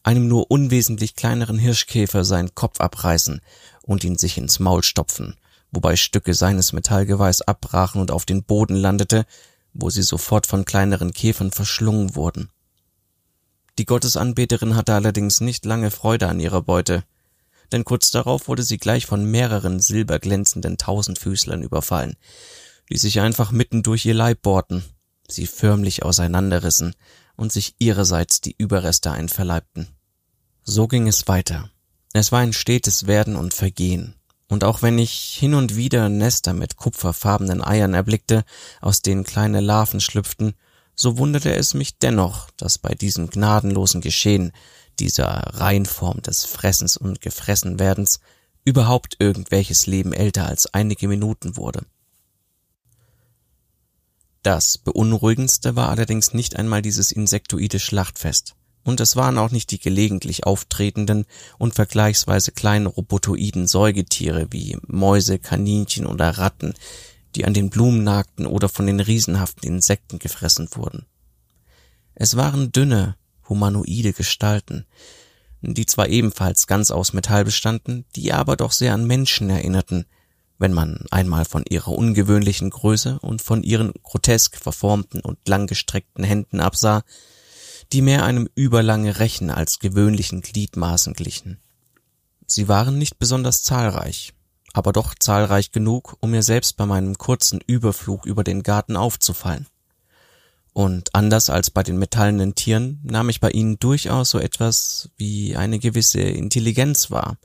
einem 0.03 0.27
nur 0.27 0.51
unwesentlich 0.51 1.15
kleineren 1.15 1.57
Hirschkäfer 1.57 2.23
seinen 2.23 2.53
Kopf 2.53 2.79
abreißen 2.79 3.41
und 3.81 4.03
ihn 4.03 4.17
sich 4.17 4.37
ins 4.37 4.59
Maul 4.59 4.83
stopfen, 4.83 5.35
wobei 5.71 5.95
Stücke 5.95 6.33
seines 6.35 6.73
Metallgeweiß 6.73 7.41
abbrachen 7.43 8.01
und 8.01 8.11
auf 8.11 8.25
den 8.25 8.43
Boden 8.43 8.75
landete, 8.75 9.25
wo 9.73 9.89
sie 9.89 10.03
sofort 10.03 10.45
von 10.45 10.65
kleineren 10.65 11.13
Käfern 11.13 11.51
verschlungen 11.51 12.15
wurden. 12.15 12.49
Die 13.79 13.85
Gottesanbeterin 13.85 14.75
hatte 14.75 14.93
allerdings 14.93 15.41
nicht 15.41 15.65
lange 15.65 15.89
Freude 15.89 16.27
an 16.27 16.39
ihrer 16.39 16.61
Beute, 16.61 17.03
denn 17.71 17.85
kurz 17.85 18.11
darauf 18.11 18.47
wurde 18.47 18.63
sie 18.63 18.77
gleich 18.77 19.05
von 19.05 19.25
mehreren 19.25 19.79
silberglänzenden 19.79 20.77
Tausendfüßlern 20.77 21.61
überfallen, 21.61 22.15
die 22.89 22.97
sich 22.97 23.19
einfach 23.19 23.51
mitten 23.51 23.83
durch 23.83 24.05
ihr 24.05 24.13
Leib 24.13 24.41
bohrten, 24.41 24.83
sie 25.27 25.47
förmlich 25.47 26.03
auseinanderrissen 26.03 26.95
und 27.35 27.51
sich 27.51 27.75
ihrerseits 27.79 28.41
die 28.41 28.55
Überreste 28.57 29.11
einverleibten. 29.11 29.87
So 30.63 30.87
ging 30.87 31.07
es 31.07 31.27
weiter. 31.27 31.69
Es 32.13 32.31
war 32.31 32.39
ein 32.39 32.53
stetes 32.53 33.07
Werden 33.07 33.35
und 33.35 33.53
Vergehen. 33.53 34.15
Und 34.47 34.63
auch 34.63 34.81
wenn 34.81 34.99
ich 34.99 35.35
hin 35.39 35.55
und 35.55 35.75
wieder 35.75 36.09
Nester 36.09 36.53
mit 36.53 36.77
kupferfarbenen 36.77 37.63
Eiern 37.63 37.95
erblickte, 37.95 38.43
aus 38.81 39.01
denen 39.01 39.23
kleine 39.23 39.61
Larven 39.61 39.99
schlüpften, 39.99 40.53
so 40.95 41.17
wunderte 41.17 41.55
es 41.55 41.73
mich 41.73 41.97
dennoch, 41.97 42.51
dass 42.57 42.77
bei 42.77 42.93
diesem 42.93 43.29
gnadenlosen 43.29 44.01
Geschehen, 44.01 44.51
dieser 44.99 45.27
Reinform 45.27 46.21
des 46.21 46.45
Fressens 46.45 46.97
und 46.97 47.21
Gefressenwerdens, 47.21 48.19
überhaupt 48.65 49.17
irgendwelches 49.19 49.87
Leben 49.87 50.13
älter 50.13 50.47
als 50.47 50.73
einige 50.73 51.07
Minuten 51.07 51.57
wurde. 51.57 51.85
Das 54.41 54.77
Beunruhigendste 54.77 55.75
war 55.75 55.89
allerdings 55.89 56.33
nicht 56.33 56.57
einmal 56.57 56.81
dieses 56.81 57.11
insektoide 57.11 57.79
Schlachtfest. 57.79 58.55
Und 58.83 58.99
es 58.99 59.15
waren 59.15 59.37
auch 59.37 59.51
nicht 59.51 59.71
die 59.71 59.79
gelegentlich 59.79 60.45
auftretenden 60.45 61.25
und 61.57 61.73
vergleichsweise 61.73 62.51
kleinen 62.51 62.87
robotoiden 62.87 63.65
Säugetiere 63.65 64.47
wie 64.51 64.77
Mäuse, 64.85 65.39
Kaninchen 65.39 66.05
oder 66.05 66.37
Ratten, 66.37 66.73
die 67.35 67.45
an 67.45 67.53
den 67.53 67.69
Blumen 67.69 68.03
nagten 68.03 68.45
oder 68.45 68.67
von 68.67 68.85
den 68.85 68.99
riesenhaften 68.99 69.65
Insekten 69.67 70.19
gefressen 70.19 70.67
wurden. 70.73 71.05
Es 72.13 72.35
waren 72.35 72.73
dünne, 72.73 73.15
humanoide 73.53 74.13
Gestalten, 74.13 74.85
die 75.61 75.85
zwar 75.85 76.09
ebenfalls 76.09 76.65
ganz 76.65 76.89
aus 76.89 77.13
Metall 77.13 77.45
bestanden, 77.45 78.05
die 78.15 78.33
aber 78.33 78.57
doch 78.57 78.71
sehr 78.71 78.93
an 78.93 79.05
Menschen 79.05 79.49
erinnerten, 79.49 80.05
wenn 80.57 80.73
man 80.73 81.05
einmal 81.11 81.45
von 81.45 81.63
ihrer 81.69 81.91
ungewöhnlichen 81.91 82.71
Größe 82.71 83.19
und 83.19 83.41
von 83.41 83.63
ihren 83.63 83.93
grotesk 84.01 84.57
verformten 84.57 85.21
und 85.21 85.37
langgestreckten 85.47 86.23
Händen 86.23 86.59
absah, 86.59 87.03
die 87.91 88.01
mehr 88.01 88.25
einem 88.25 88.49
überlange 88.55 89.19
Rechen 89.19 89.51
als 89.51 89.79
gewöhnlichen 89.79 90.41
Gliedmaßen 90.41 91.13
glichen. 91.13 91.59
Sie 92.47 92.67
waren 92.67 92.97
nicht 92.97 93.19
besonders 93.19 93.61
zahlreich, 93.61 94.33
aber 94.73 94.91
doch 94.91 95.13
zahlreich 95.15 95.71
genug, 95.71 96.17
um 96.19 96.31
mir 96.31 96.43
selbst 96.43 96.75
bei 96.77 96.85
meinem 96.85 97.17
kurzen 97.17 97.61
Überflug 97.65 98.25
über 98.25 98.43
den 98.43 98.63
Garten 98.63 98.97
aufzufallen. 98.97 99.67
Und 100.73 101.13
anders 101.13 101.49
als 101.49 101.69
bei 101.69 101.83
den 101.83 101.97
metallenen 101.97 102.55
Tieren 102.55 102.99
nahm 103.03 103.29
ich 103.29 103.39
bei 103.39 103.51
ihnen 103.51 103.77
durchaus 103.77 104.31
so 104.31 104.39
etwas 104.39 105.09
wie 105.17 105.55
eine 105.55 105.79
gewisse 105.79 106.21
Intelligenz 106.21 107.11
wahr, 107.11 107.37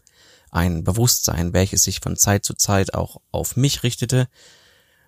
ein 0.50 0.82
Bewusstsein, 0.82 1.52
welches 1.52 1.84
sich 1.84 2.00
von 2.00 2.16
Zeit 2.16 2.44
zu 2.44 2.54
Zeit 2.54 2.94
auch 2.94 3.20
auf 3.30 3.56
mich 3.56 3.82
richtete 3.82 4.28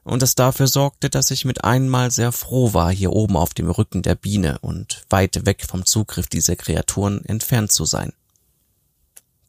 und 0.02 0.22
das 0.22 0.34
dafür 0.34 0.66
sorgte, 0.66 1.10
dass 1.10 1.30
ich 1.30 1.44
mit 1.44 1.64
einmal 1.64 2.10
sehr 2.10 2.32
froh 2.32 2.72
war, 2.72 2.90
hier 2.90 3.12
oben 3.12 3.36
auf 3.36 3.54
dem 3.54 3.70
Rücken 3.70 4.02
der 4.02 4.14
Biene 4.14 4.58
und 4.60 5.04
weit 5.10 5.44
weg 5.46 5.64
vom 5.66 5.84
Zugriff 5.84 6.26
dieser 6.26 6.56
Kreaturen 6.56 7.24
entfernt 7.24 7.70
zu 7.70 7.84
sein. 7.84 8.12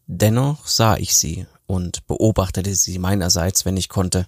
Dennoch 0.08 0.68
sah 0.68 0.98
ich 0.98 1.16
sie 1.16 1.46
und 1.68 2.06
beobachtete 2.06 2.76
sie 2.76 3.00
meinerseits, 3.00 3.64
wenn 3.64 3.78
ich 3.78 3.88
konnte. 3.88 4.28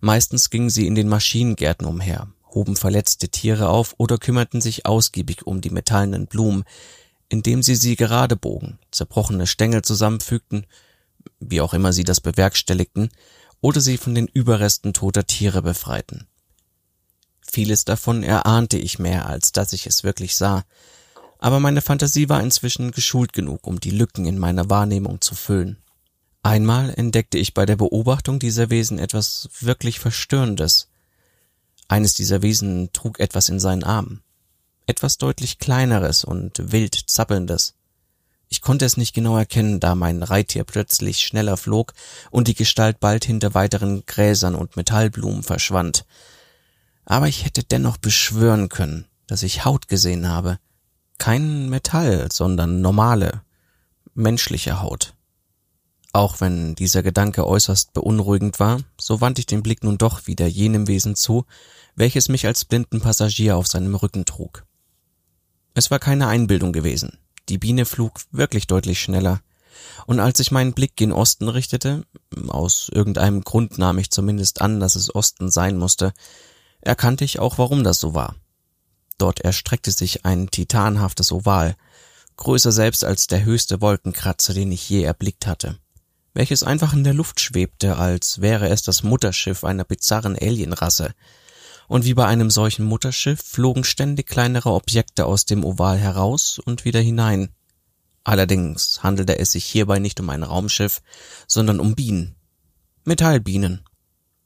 Meistens 0.00 0.48
gingen 0.48 0.70
sie 0.70 0.86
in 0.86 0.94
den 0.94 1.08
Maschinengärten 1.08 1.86
umher, 1.86 2.28
hoben 2.54 2.76
verletzte 2.76 3.28
Tiere 3.28 3.68
auf 3.68 3.94
oder 3.98 4.18
kümmerten 4.18 4.60
sich 4.60 4.86
ausgiebig 4.86 5.46
um 5.46 5.60
die 5.60 5.70
metallenen 5.70 6.26
Blumen, 6.26 6.64
indem 7.28 7.62
sie 7.62 7.74
sie 7.74 7.96
gerade 7.96 8.36
bogen, 8.36 8.78
zerbrochene 8.90 9.46
Stängel 9.46 9.82
zusammenfügten, 9.82 10.66
wie 11.40 11.60
auch 11.60 11.74
immer 11.74 11.92
sie 11.92 12.04
das 12.04 12.20
bewerkstelligten, 12.20 13.10
oder 13.60 13.80
sie 13.80 13.96
von 13.96 14.14
den 14.14 14.26
Überresten 14.26 14.92
toter 14.92 15.26
Tiere 15.26 15.62
befreiten. 15.62 16.26
Vieles 17.40 17.84
davon 17.84 18.22
erahnte 18.22 18.78
ich 18.78 18.98
mehr, 18.98 19.26
als 19.26 19.52
dass 19.52 19.72
ich 19.72 19.86
es 19.86 20.04
wirklich 20.04 20.36
sah, 20.36 20.64
aber 21.38 21.58
meine 21.58 21.80
Fantasie 21.80 22.28
war 22.28 22.40
inzwischen 22.40 22.92
geschult 22.92 23.32
genug, 23.32 23.66
um 23.66 23.80
die 23.80 23.90
Lücken 23.90 24.26
in 24.26 24.38
meiner 24.38 24.70
Wahrnehmung 24.70 25.20
zu 25.20 25.34
füllen. 25.34 25.78
Einmal 26.44 26.94
entdeckte 26.96 27.38
ich 27.38 27.52
bei 27.52 27.66
der 27.66 27.76
Beobachtung 27.76 28.38
dieser 28.38 28.70
Wesen 28.70 28.98
etwas 28.98 29.48
wirklich 29.60 30.00
Verstörendes. 30.00 30.88
Eines 31.92 32.14
dieser 32.14 32.40
Wesen 32.40 32.90
trug 32.94 33.20
etwas 33.20 33.50
in 33.50 33.60
seinen 33.60 33.84
Armen. 33.84 34.22
Etwas 34.86 35.18
deutlich 35.18 35.58
kleineres 35.58 36.24
und 36.24 36.72
wild 36.72 36.94
zappelndes. 36.94 37.74
Ich 38.48 38.62
konnte 38.62 38.86
es 38.86 38.96
nicht 38.96 39.12
genau 39.12 39.36
erkennen, 39.36 39.78
da 39.78 39.94
mein 39.94 40.22
Reittier 40.22 40.64
plötzlich 40.64 41.18
schneller 41.18 41.58
flog 41.58 41.92
und 42.30 42.48
die 42.48 42.54
Gestalt 42.54 42.98
bald 42.98 43.26
hinter 43.26 43.52
weiteren 43.52 44.06
Gräsern 44.06 44.54
und 44.54 44.74
Metallblumen 44.74 45.42
verschwand. 45.42 46.06
Aber 47.04 47.28
ich 47.28 47.44
hätte 47.44 47.62
dennoch 47.62 47.98
beschwören 47.98 48.70
können, 48.70 49.04
dass 49.26 49.42
ich 49.42 49.66
Haut 49.66 49.88
gesehen 49.88 50.26
habe. 50.26 50.58
Kein 51.18 51.68
Metall, 51.68 52.32
sondern 52.32 52.80
normale, 52.80 53.42
menschliche 54.14 54.80
Haut. 54.80 55.12
Auch 56.14 56.40
wenn 56.42 56.74
dieser 56.74 57.02
Gedanke 57.02 57.46
äußerst 57.46 57.94
beunruhigend 57.94 58.60
war, 58.60 58.80
so 58.98 59.22
wandte 59.22 59.40
ich 59.40 59.46
den 59.46 59.62
Blick 59.62 59.82
nun 59.82 59.96
doch 59.96 60.26
wieder 60.26 60.46
jenem 60.46 60.86
Wesen 60.86 61.16
zu, 61.16 61.46
welches 61.94 62.28
mich 62.28 62.46
als 62.46 62.64
blinden 62.64 63.00
Passagier 63.00 63.56
auf 63.56 63.66
seinem 63.66 63.94
Rücken 63.94 64.24
trug. 64.24 64.64
Es 65.74 65.90
war 65.90 65.98
keine 65.98 66.28
Einbildung 66.28 66.72
gewesen. 66.72 67.18
Die 67.48 67.58
Biene 67.58 67.84
flog 67.84 68.20
wirklich 68.30 68.66
deutlich 68.66 69.00
schneller. 69.00 69.40
Und 70.06 70.20
als 70.20 70.38
ich 70.40 70.50
meinen 70.50 70.74
Blick 70.74 70.96
gen 70.96 71.12
Osten 71.12 71.48
richtete, 71.48 72.04
aus 72.48 72.90
irgendeinem 72.92 73.42
Grund 73.42 73.78
nahm 73.78 73.98
ich 73.98 74.10
zumindest 74.10 74.60
an, 74.60 74.80
dass 74.80 74.96
es 74.96 75.14
Osten 75.14 75.50
sein 75.50 75.78
musste, 75.78 76.12
erkannte 76.80 77.24
ich 77.24 77.38
auch, 77.38 77.58
warum 77.58 77.84
das 77.84 78.00
so 78.00 78.14
war. 78.14 78.36
Dort 79.18 79.40
erstreckte 79.40 79.90
sich 79.90 80.24
ein 80.24 80.50
titanhaftes 80.50 81.32
Oval, 81.32 81.76
größer 82.36 82.72
selbst 82.72 83.04
als 83.04 83.26
der 83.26 83.44
höchste 83.44 83.80
Wolkenkratzer, 83.80 84.52
den 84.52 84.72
ich 84.72 84.88
je 84.88 85.02
erblickt 85.02 85.46
hatte 85.46 85.78
welches 86.34 86.62
einfach 86.62 86.92
in 86.92 87.04
der 87.04 87.14
Luft 87.14 87.40
schwebte, 87.40 87.96
als 87.96 88.40
wäre 88.40 88.68
es 88.68 88.82
das 88.82 89.02
Mutterschiff 89.02 89.64
einer 89.64 89.84
bizarren 89.84 90.36
Alienrasse. 90.36 91.14
Und 91.92 92.06
wie 92.06 92.14
bei 92.14 92.24
einem 92.24 92.48
solchen 92.48 92.86
Mutterschiff 92.86 93.42
flogen 93.42 93.84
ständig 93.84 94.26
kleinere 94.26 94.72
Objekte 94.72 95.26
aus 95.26 95.44
dem 95.44 95.62
Oval 95.62 95.98
heraus 95.98 96.58
und 96.58 96.86
wieder 96.86 97.00
hinein. 97.00 97.50
Allerdings 98.24 99.02
handelte 99.02 99.38
es 99.38 99.50
sich 99.50 99.66
hierbei 99.66 99.98
nicht 99.98 100.18
um 100.18 100.30
ein 100.30 100.42
Raumschiff, 100.42 101.02
sondern 101.46 101.80
um 101.80 101.94
Bienen. 101.94 102.34
Metallbienen. 103.04 103.84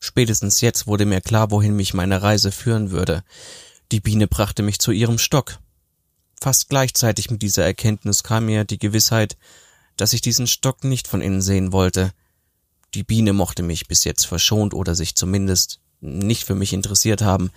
Spätestens 0.01 0.61
jetzt 0.61 0.89
wurde 0.89 1.07
mir 1.07 1.21
klar, 1.21 1.53
wohin 1.53 1.77
mich 1.77 1.95
meine 1.95 2.21
Reise 2.21 2.51
führen 2.51 2.91
würde. 2.91 3.23
Die 3.93 4.01
Biene 4.01 4.27
brachte 4.27 4.65
mich 4.65 4.81
zu 4.81 4.91
ihrem 4.91 5.19
Stock. 5.19 5.61
Fast 6.41 6.69
gleichzeitig 6.69 7.31
mit 7.31 7.43
dieser 7.43 7.65
Erkenntnis 7.65 8.25
kam 8.25 8.47
mir 8.47 8.65
die 8.65 8.81
Gewissheit, 8.81 9.37
dass 9.97 10.15
ich 10.15 10.21
diesen 10.21 10.49
Stock 10.49 10.83
nicht 10.83 11.07
von 11.07 11.21
innen 11.21 11.43
sehen 11.43 11.71
wollte. 11.71 12.11
Die 12.95 13.05
Biene 13.05 13.33
mochte 13.33 13.63
mich 13.63 13.87
bis 13.87 14.03
jetzt 14.03 14.27
verschont 14.27 14.75
oder 14.75 14.97
sich 14.97 15.15
zumindest 15.15 15.79
nicht 16.01 16.45
für 16.45 16.55
mich 16.55 16.73
interessiert 16.73 17.23
haben, 17.23 17.51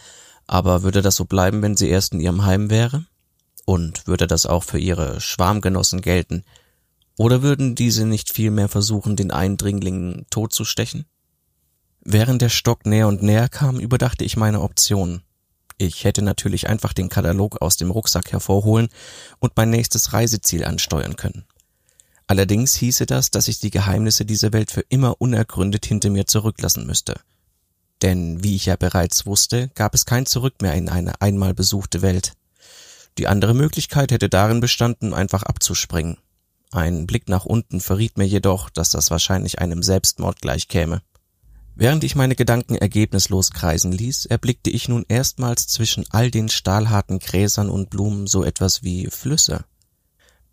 aber 0.48 0.84
würde 0.84 1.01
das 1.01 1.15
so 1.15 1.25
bleiben, 1.25 1.62
wenn 1.62 1.77
sie 1.77 1.89
erst 1.89 2.13
in 2.13 2.19
ihrem 2.19 2.46
Heim 2.46 2.69
wäre? 2.69 3.05
Und 3.65 4.08
würde 4.08 4.25
das 4.25 4.46
auch 4.46 4.63
für 4.63 4.79
ihre 4.79 5.22
Schwarmgenossen 5.22 6.01
gelten? 6.01 6.43
Oder 7.17 7.43
würden 7.43 7.75
diese 7.75 8.05
nicht 8.05 8.31
vielmehr 8.31 8.69
versuchen, 8.69 9.15
den 9.15 9.31
Eindringling 9.31 10.25
totzustechen? 10.29 11.05
Während 12.01 12.41
der 12.41 12.50
Stock 12.50 12.86
näher 12.86 13.08
und 13.08 13.22
näher 13.22 13.50
kam, 13.50 13.79
überdachte 13.79 14.24
ich 14.24 14.38
meine 14.38 14.62
Optionen. 14.62 15.22
Ich 15.77 16.03
hätte 16.03 16.22
natürlich 16.22 16.67
einfach 16.67 16.93
den 16.93 17.10
Katalog 17.10 17.62
aus 17.62 17.77
dem 17.77 17.91
Rucksack 17.91 18.31
hervorholen 18.31 18.89
und 19.39 19.55
mein 19.55 19.69
nächstes 19.69 20.13
Reiseziel 20.13 20.65
ansteuern 20.65 21.15
können. 21.15 21.46
Allerdings 22.27 22.75
hieße 22.75 23.05
das, 23.05 23.31
dass 23.31 23.48
ich 23.48 23.60
die 23.60 23.72
Geheimnisse 23.72 24.25
dieser 24.25 24.53
Welt 24.53 24.72
für 24.72 24.86
immer 24.89 25.19
unergründet 25.19 25.86
hinter 25.86 26.10
mir 26.10 26.25
zurücklassen 26.25 26.86
müsste. 26.86 27.19
Denn 28.01 28.43
wie 28.43 28.55
ich 28.55 28.65
ja 28.65 28.75
bereits 28.75 29.25
wusste, 29.25 29.69
gab 29.75 29.93
es 29.93 30.05
kein 30.05 30.25
Zurück 30.25 30.61
mehr 30.61 30.73
in 30.73 30.89
eine 30.89 31.21
einmal 31.21 31.53
besuchte 31.53 32.01
Welt. 32.01 32.33
Die 33.17 33.27
andere 33.27 33.53
Möglichkeit 33.53 34.11
hätte 34.11 34.29
darin 34.29 34.61
bestanden, 34.61 35.13
einfach 35.13 35.43
abzuspringen. 35.43 36.17
Ein 36.71 37.07
Blick 37.07 37.27
nach 37.27 37.45
unten 37.45 37.81
verriet 37.81 38.17
mir 38.17 38.27
jedoch, 38.27 38.69
dass 38.69 38.91
das 38.91 39.11
wahrscheinlich 39.11 39.59
einem 39.59 39.83
Selbstmord 39.83 40.39
gleichkäme. 40.41 41.01
Während 41.75 42.03
ich 42.03 42.15
meine 42.15 42.35
Gedanken 42.35 42.75
ergebnislos 42.75 43.51
kreisen 43.51 43.91
ließ, 43.91 44.25
erblickte 44.25 44.69
ich 44.69 44.87
nun 44.87 45.05
erstmals 45.07 45.67
zwischen 45.67 46.05
all 46.09 46.29
den 46.29 46.49
stahlharten 46.49 47.19
Gräsern 47.19 47.69
und 47.69 47.89
Blumen 47.89 48.27
so 48.27 48.43
etwas 48.43 48.83
wie 48.83 49.07
Flüsse. 49.07 49.63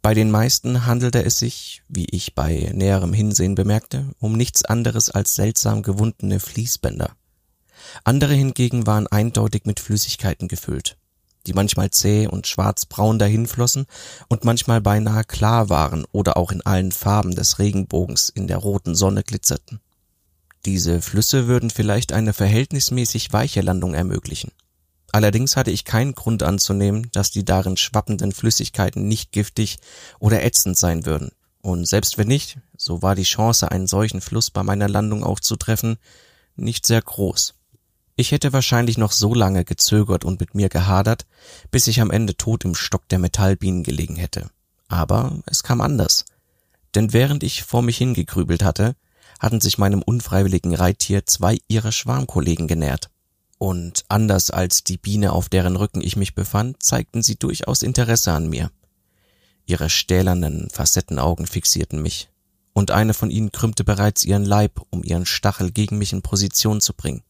Bei 0.02 0.14
den 0.14 0.30
meisten 0.30 0.86
handelte 0.86 1.24
es 1.24 1.38
sich, 1.38 1.82
wie 1.88 2.06
ich 2.06 2.34
bei 2.36 2.70
näherem 2.72 3.12
Hinsehen 3.12 3.56
bemerkte, 3.56 4.12
um 4.20 4.36
nichts 4.36 4.64
anderes 4.64 5.10
als 5.10 5.34
seltsam 5.34 5.82
gewundene 5.82 6.38
Fließbänder. 6.38 7.16
Andere 8.04 8.34
hingegen 8.34 8.86
waren 8.86 9.06
eindeutig 9.06 9.64
mit 9.64 9.80
Flüssigkeiten 9.80 10.48
gefüllt, 10.48 10.96
die 11.46 11.52
manchmal 11.52 11.90
zäh 11.90 12.26
und 12.26 12.46
schwarzbraun 12.46 13.18
dahinflossen 13.18 13.86
und 14.28 14.44
manchmal 14.44 14.80
beinahe 14.80 15.24
klar 15.24 15.68
waren 15.68 16.04
oder 16.12 16.36
auch 16.36 16.52
in 16.52 16.64
allen 16.64 16.92
Farben 16.92 17.34
des 17.34 17.58
Regenbogens 17.58 18.28
in 18.28 18.46
der 18.46 18.58
roten 18.58 18.94
Sonne 18.94 19.22
glitzerten. 19.22 19.80
Diese 20.64 21.00
Flüsse 21.00 21.46
würden 21.46 21.70
vielleicht 21.70 22.12
eine 22.12 22.32
verhältnismäßig 22.32 23.32
weiche 23.32 23.60
Landung 23.60 23.94
ermöglichen. 23.94 24.50
Allerdings 25.12 25.56
hatte 25.56 25.70
ich 25.70 25.84
keinen 25.84 26.14
Grund 26.14 26.42
anzunehmen, 26.42 27.08
dass 27.12 27.30
die 27.30 27.44
darin 27.44 27.76
schwappenden 27.76 28.32
Flüssigkeiten 28.32 29.06
nicht 29.06 29.32
giftig 29.32 29.78
oder 30.18 30.44
ätzend 30.44 30.76
sein 30.76 31.06
würden. 31.06 31.30
Und 31.62 31.86
selbst 31.88 32.18
wenn 32.18 32.28
nicht, 32.28 32.58
so 32.76 33.02
war 33.02 33.14
die 33.14 33.22
Chance, 33.22 33.70
einen 33.70 33.86
solchen 33.86 34.20
Fluss 34.20 34.50
bei 34.50 34.62
meiner 34.62 34.88
Landung 34.88 35.24
auch 35.24 35.40
zu 35.40 35.56
treffen, 35.56 35.96
nicht 36.54 36.84
sehr 36.86 37.00
groß. 37.00 37.54
Ich 38.18 38.32
hätte 38.32 38.54
wahrscheinlich 38.54 38.96
noch 38.96 39.12
so 39.12 39.34
lange 39.34 39.66
gezögert 39.66 40.24
und 40.24 40.40
mit 40.40 40.54
mir 40.54 40.70
gehadert, 40.70 41.26
bis 41.70 41.86
ich 41.86 42.00
am 42.00 42.10
Ende 42.10 42.34
tot 42.34 42.64
im 42.64 42.74
Stock 42.74 43.06
der 43.08 43.18
Metallbienen 43.18 43.82
gelegen 43.82 44.16
hätte. 44.16 44.50
Aber 44.88 45.42
es 45.44 45.62
kam 45.62 45.82
anders. 45.82 46.24
Denn 46.94 47.12
während 47.12 47.42
ich 47.42 47.62
vor 47.62 47.82
mich 47.82 47.98
hingegrübelt 47.98 48.64
hatte, 48.64 48.96
hatten 49.38 49.60
sich 49.60 49.76
meinem 49.76 50.00
unfreiwilligen 50.00 50.74
Reittier 50.74 51.26
zwei 51.26 51.58
ihrer 51.68 51.92
Schwarmkollegen 51.92 52.68
genährt. 52.68 53.10
Und 53.58 54.06
anders 54.08 54.50
als 54.50 54.82
die 54.82 54.96
Biene, 54.96 55.32
auf 55.32 55.50
deren 55.50 55.76
Rücken 55.76 56.00
ich 56.00 56.16
mich 56.16 56.34
befand, 56.34 56.82
zeigten 56.82 57.22
sie 57.22 57.36
durchaus 57.36 57.82
Interesse 57.82 58.32
an 58.32 58.48
mir. 58.48 58.70
Ihre 59.66 59.90
stählernen 59.90 60.70
Facettenaugen 60.70 61.46
fixierten 61.46 62.00
mich, 62.00 62.30
und 62.72 62.90
eine 62.90 63.12
von 63.12 63.30
ihnen 63.30 63.52
krümmte 63.52 63.84
bereits 63.84 64.24
ihren 64.24 64.44
Leib, 64.44 64.80
um 64.90 65.02
ihren 65.02 65.26
Stachel 65.26 65.70
gegen 65.70 65.98
mich 65.98 66.12
in 66.12 66.22
Position 66.22 66.80
zu 66.80 66.94
bringen. 66.94 67.22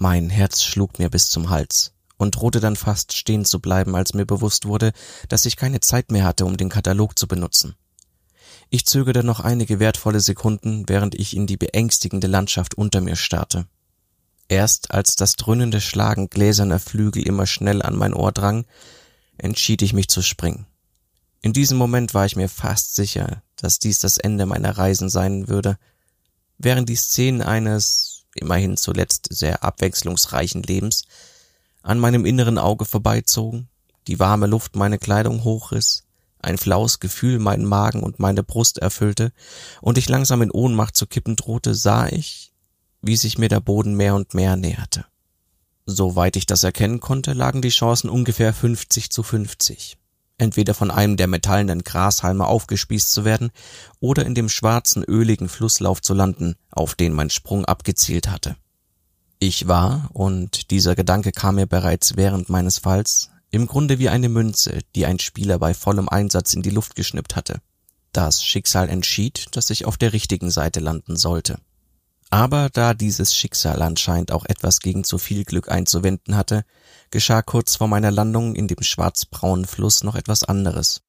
Mein 0.00 0.30
Herz 0.30 0.62
schlug 0.62 1.00
mir 1.00 1.10
bis 1.10 1.28
zum 1.28 1.50
Hals 1.50 1.92
und 2.18 2.36
drohte 2.36 2.60
dann 2.60 2.76
fast 2.76 3.16
stehen 3.16 3.44
zu 3.44 3.58
bleiben, 3.58 3.96
als 3.96 4.14
mir 4.14 4.26
bewusst 4.26 4.64
wurde, 4.64 4.92
dass 5.28 5.44
ich 5.44 5.56
keine 5.56 5.80
Zeit 5.80 6.12
mehr 6.12 6.22
hatte, 6.22 6.44
um 6.44 6.56
den 6.56 6.68
Katalog 6.68 7.18
zu 7.18 7.26
benutzen. 7.26 7.74
Ich 8.70 8.86
zögerte 8.86 9.24
noch 9.24 9.40
einige 9.40 9.80
wertvolle 9.80 10.20
Sekunden, 10.20 10.88
während 10.88 11.16
ich 11.16 11.34
in 11.34 11.48
die 11.48 11.56
beängstigende 11.56 12.28
Landschaft 12.28 12.76
unter 12.76 13.00
mir 13.00 13.16
starrte. 13.16 13.66
Erst 14.46 14.92
als 14.92 15.16
das 15.16 15.32
dröhnende 15.32 15.80
Schlagen 15.80 16.30
gläserner 16.30 16.78
Flügel 16.78 17.26
immer 17.26 17.46
schnell 17.48 17.82
an 17.82 17.96
mein 17.96 18.14
Ohr 18.14 18.30
drang, 18.30 18.66
entschied 19.36 19.82
ich 19.82 19.94
mich 19.94 20.06
zu 20.06 20.22
springen. 20.22 20.68
In 21.42 21.52
diesem 21.52 21.76
Moment 21.76 22.14
war 22.14 22.24
ich 22.24 22.36
mir 22.36 22.48
fast 22.48 22.94
sicher, 22.94 23.42
dass 23.56 23.80
dies 23.80 23.98
das 23.98 24.16
Ende 24.16 24.46
meiner 24.46 24.78
Reisen 24.78 25.08
sein 25.08 25.48
würde, 25.48 25.76
während 26.56 26.88
die 26.88 26.94
Szenen 26.94 27.42
eines 27.42 28.17
immerhin 28.38 28.76
zuletzt 28.76 29.28
sehr 29.30 29.62
abwechslungsreichen 29.62 30.62
Lebens, 30.62 31.04
an 31.82 31.98
meinem 31.98 32.24
inneren 32.24 32.58
Auge 32.58 32.84
vorbeizogen, 32.84 33.68
die 34.06 34.18
warme 34.18 34.46
Luft 34.46 34.76
meine 34.76 34.98
Kleidung 34.98 35.44
hochriss, 35.44 36.04
ein 36.40 36.58
flaues 36.58 37.00
Gefühl 37.00 37.38
meinen 37.38 37.64
Magen 37.64 38.02
und 38.02 38.18
meine 38.18 38.42
Brust 38.42 38.78
erfüllte 38.78 39.32
und 39.80 39.98
ich 39.98 40.08
langsam 40.08 40.42
in 40.42 40.50
Ohnmacht 40.50 40.96
zu 40.96 41.06
kippen 41.06 41.36
drohte, 41.36 41.74
sah 41.74 42.06
ich, 42.06 42.52
wie 43.02 43.16
sich 43.16 43.38
mir 43.38 43.48
der 43.48 43.60
Boden 43.60 43.94
mehr 43.94 44.14
und 44.14 44.34
mehr 44.34 44.56
näherte. 44.56 45.04
Soweit 45.84 46.36
ich 46.36 46.46
das 46.46 46.64
erkennen 46.64 47.00
konnte, 47.00 47.32
lagen 47.32 47.62
die 47.62 47.70
Chancen 47.70 48.10
ungefähr 48.10 48.52
50 48.52 49.10
zu 49.10 49.22
50 49.22 49.97
entweder 50.38 50.72
von 50.72 50.90
einem 50.90 51.16
der 51.16 51.26
metallenen 51.26 51.84
Grashalme 51.84 52.46
aufgespießt 52.46 53.10
zu 53.10 53.24
werden 53.24 53.50
oder 54.00 54.24
in 54.24 54.34
dem 54.34 54.48
schwarzen, 54.48 55.04
öligen 55.04 55.48
Flusslauf 55.48 56.00
zu 56.00 56.14
landen, 56.14 56.54
auf 56.70 56.94
den 56.94 57.12
mein 57.12 57.30
Sprung 57.30 57.64
abgezielt 57.64 58.28
hatte. 58.28 58.56
Ich 59.40 59.68
war, 59.68 60.10
und 60.12 60.70
dieser 60.70 60.96
Gedanke 60.96 61.32
kam 61.32 61.56
mir 61.56 61.66
bereits 61.66 62.16
während 62.16 62.48
meines 62.48 62.78
Falls, 62.78 63.30
im 63.50 63.66
Grunde 63.66 63.98
wie 63.98 64.08
eine 64.08 64.28
Münze, 64.28 64.80
die 64.94 65.06
ein 65.06 65.18
Spieler 65.18 65.58
bei 65.58 65.74
vollem 65.74 66.08
Einsatz 66.08 66.54
in 66.54 66.62
die 66.62 66.70
Luft 66.70 66.96
geschnippt 66.96 67.36
hatte. 67.36 67.60
Das 68.12 68.42
Schicksal 68.42 68.88
entschied, 68.88 69.46
dass 69.52 69.70
ich 69.70 69.84
auf 69.84 69.96
der 69.96 70.12
richtigen 70.12 70.50
Seite 70.50 70.80
landen 70.80 71.16
sollte. 71.16 71.58
Aber 72.30 72.68
da 72.68 72.92
dieses 72.92 73.34
Schicksal 73.34 73.80
anscheinend 73.80 74.32
auch 74.32 74.44
etwas 74.44 74.80
gegen 74.80 75.02
zu 75.04 75.16
viel 75.18 75.44
Glück 75.44 75.70
einzuwenden 75.70 76.36
hatte, 76.36 76.64
geschah 77.10 77.40
kurz 77.40 77.76
vor 77.76 77.88
meiner 77.88 78.10
Landung 78.10 78.54
in 78.54 78.68
dem 78.68 78.82
schwarzbraunen 78.82 79.64
Fluss 79.64 80.04
noch 80.04 80.14
etwas 80.14 80.44
anderes. 80.44 81.02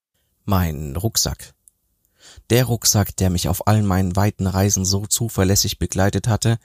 Mein 0.44 0.96
Rucksack. 0.96 1.54
Der 2.48 2.64
Rucksack, 2.64 3.16
der 3.16 3.28
mich 3.28 3.48
auf 3.48 3.66
allen 3.66 3.86
meinen 3.86 4.16
weiten 4.16 4.46
Reisen 4.46 4.84
so 4.84 5.06
zuverlässig 5.06 5.78
begleitet 5.78 6.26
hatte 6.26 6.58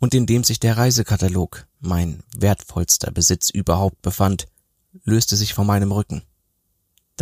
und 0.00 0.14
in 0.14 0.26
dem 0.26 0.42
sich 0.42 0.58
der 0.58 0.76
Reisekatalog, 0.76 1.66
mein 1.80 2.24
wertvollster 2.36 3.12
Besitz 3.12 3.50
überhaupt 3.50 4.02
befand, 4.02 4.46
löste 5.04 5.36
sich 5.36 5.54
von 5.54 5.66
meinem 5.66 5.92
Rücken. 5.92 6.22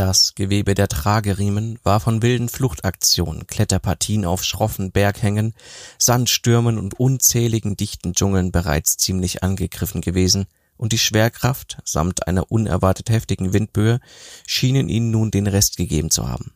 Das 0.00 0.34
Gewebe 0.34 0.74
der 0.74 0.88
Trageriemen 0.88 1.78
war 1.82 2.00
von 2.00 2.22
wilden 2.22 2.48
Fluchtaktionen, 2.48 3.46
Kletterpartien 3.46 4.24
auf 4.24 4.42
schroffen 4.44 4.92
Berghängen, 4.92 5.52
Sandstürmen 5.98 6.78
und 6.78 6.98
unzähligen 6.98 7.76
dichten 7.76 8.14
Dschungeln 8.14 8.50
bereits 8.50 8.96
ziemlich 8.96 9.42
angegriffen 9.42 10.00
gewesen, 10.00 10.46
und 10.78 10.92
die 10.92 10.98
Schwerkraft 10.98 11.82
samt 11.84 12.26
einer 12.26 12.50
unerwartet 12.50 13.10
heftigen 13.10 13.52
Windböe 13.52 14.00
schienen 14.46 14.88
ihnen 14.88 15.10
nun 15.10 15.30
den 15.30 15.46
Rest 15.46 15.76
gegeben 15.76 16.10
zu 16.10 16.26
haben. 16.26 16.54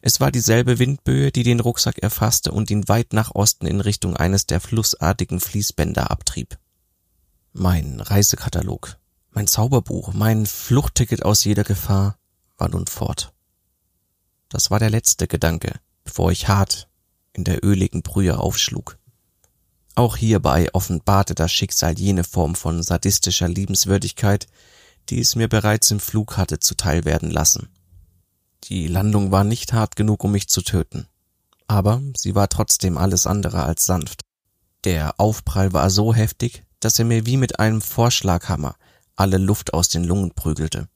Es 0.00 0.18
war 0.18 0.32
dieselbe 0.32 0.78
Windböe, 0.78 1.30
die 1.30 1.42
den 1.42 1.60
Rucksack 1.60 1.98
erfasste 1.98 2.50
und 2.50 2.70
ihn 2.70 2.88
weit 2.88 3.12
nach 3.12 3.34
Osten 3.34 3.66
in 3.66 3.82
Richtung 3.82 4.16
eines 4.16 4.46
der 4.46 4.60
flussartigen 4.60 5.38
Fließbänder 5.38 6.10
abtrieb. 6.10 6.56
Mein 7.52 8.00
Reisekatalog 8.00 8.96
mein 9.36 9.46
Zauberbuch, 9.46 10.14
mein 10.14 10.46
Fluchtticket 10.46 11.22
aus 11.22 11.44
jeder 11.44 11.62
Gefahr 11.62 12.16
war 12.56 12.70
nun 12.70 12.86
fort. 12.86 13.34
Das 14.48 14.70
war 14.70 14.78
der 14.78 14.88
letzte 14.88 15.28
Gedanke, 15.28 15.78
bevor 16.04 16.32
ich 16.32 16.48
hart 16.48 16.88
in 17.34 17.44
der 17.44 17.62
öligen 17.62 18.00
Brühe 18.00 18.38
aufschlug. 18.38 18.96
Auch 19.94 20.16
hierbei 20.16 20.72
offenbarte 20.72 21.34
das 21.34 21.52
Schicksal 21.52 21.98
jene 21.98 22.24
Form 22.24 22.54
von 22.54 22.82
sadistischer 22.82 23.46
Liebenswürdigkeit, 23.46 24.46
die 25.10 25.20
es 25.20 25.36
mir 25.36 25.48
bereits 25.48 25.90
im 25.90 26.00
Flug 26.00 26.38
hatte 26.38 26.58
zuteil 26.58 27.04
werden 27.04 27.30
lassen. 27.30 27.68
Die 28.64 28.88
Landung 28.88 29.32
war 29.32 29.44
nicht 29.44 29.74
hart 29.74 29.96
genug, 29.96 30.24
um 30.24 30.32
mich 30.32 30.48
zu 30.48 30.62
töten, 30.62 31.08
aber 31.68 32.00
sie 32.16 32.34
war 32.34 32.48
trotzdem 32.48 32.96
alles 32.96 33.26
andere 33.26 33.64
als 33.64 33.84
sanft. 33.84 34.22
Der 34.84 35.20
Aufprall 35.20 35.74
war 35.74 35.90
so 35.90 36.14
heftig, 36.14 36.64
dass 36.80 36.98
er 36.98 37.04
mir 37.04 37.26
wie 37.26 37.36
mit 37.36 37.60
einem 37.60 37.82
Vorschlaghammer 37.82 38.76
alle 39.16 39.38
Luft 39.38 39.74
aus 39.74 39.88
den 39.88 40.04
Lungen 40.04 40.32
prügelte. 40.32 40.88